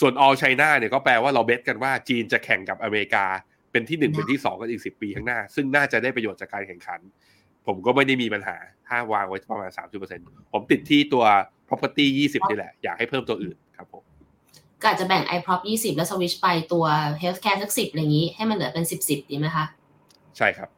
[0.00, 3.24] ส่วน all China เนี่ยก็แปลว่าเราเบสกันว่าจีนจะแข่งกับอเมริกา
[3.72, 7.00] เป็นที่หนึ่งเป็นที่สองกันอีกสิบปีข้างหน้า ซึ่งน่าจะได้ประโยชน์จากการแข่งขัน
[7.66, 8.56] ผมก็ไม่ได้มีปัญหา
[8.88, 9.70] ถ้าวางไว้ประมาณ
[10.12, 11.24] 30%ผมติดที่ตัว
[11.68, 13.71] property 20นี่แหละ อยากให้เพิ่มตัวอื่นครับผม
[14.82, 16.84] ก็อาจจะแบ่ง i Prop 20 แล้วสวิชไปตัว
[17.22, 19.64] Healthcare สัก10อะไรอย่างนี้ ให้มันเหลือเป็น 10 10 ดีไหมคะ
[20.36, 20.68] ใช่ครับ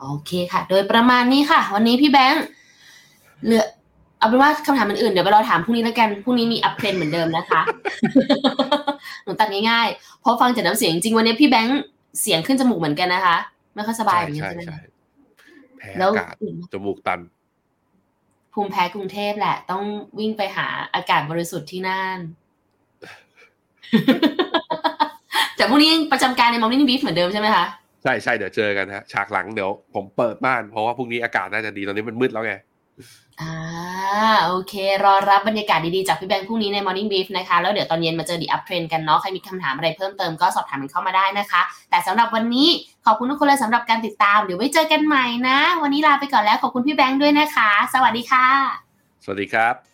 [0.00, 2.44] โอเคค่ะ โดยประมาณนี้ค่ะ วันนี้พี่แบงค์
[3.44, 3.64] เหลือ
[4.18, 7.60] เอาเป็นว่าคำถามอื่นๆเดี๋ยวไปรอถามพรุ่งนี้แล้วกัน พรุ่งนี้มี Uptrend เหมือนเดิมนะคะ
[9.24, 11.80] หนูตัดง่ายๆ เพราะฟังจากน้ำเสียงจริงๆวันนี้พี่แบงค์
[12.20, 13.36] เสียงขึ้นจมูกเหมือนกันนะคะ
[13.74, 14.78] ไม่ค่อยสบายใช่เหมือนกันใช่ใช่ไหมใช่
[15.78, 16.34] แพ้แล้วอากาศ
[16.72, 17.20] จมูกตัน
[18.52, 19.82] ภูมิแพ้กรุงเทพแหละ ต้อง
[20.18, 22.18] วิ่งไปหาอากาศบริสุทธิ์ที่นั่น
[25.56, 27.64] แต่พรุ่งนี้ยังประจำการใน Morning Brief เหมือนเดิมใช่ไหมคะ
[28.02, 32.54] ใช่ใช่เดี๋ยวเจอกันฮะฉากหลังเดี๋ยวผมเปิดบ้านเพราะว่าพรุ่งนี้อากาศน่าจะดีตอนนี้มันมืดแล้วไง
[33.40, 33.54] อ่า
[34.46, 34.74] โอเค
[35.04, 41.60] รอรับบรรยากาศดีๆ จากพี่แบงค์พรุ่งนี้ใน Morning Brief นะคะ แล้วเดี๋ยวตอนเย็นมาเจอ The Uptrend กันเนาะ ใครมีคำถามอะไรเพิ่มเติมก็สอบถามกันเข้ามาได้นะคะ
[41.90, 42.68] แต่สำหรับวันนี้
[43.06, 48.46] ขอบคุณทุกคนเลยสำหรับการติดตาม เดี๋ยวไว้เจอกันใหม่นะ วันนี้ลาไปก่อนแล้วขอบคุณพี่แบงค์ด้วยนะคะ สวัสดีค่ะ
[49.24, 49.93] สวัสดีครับ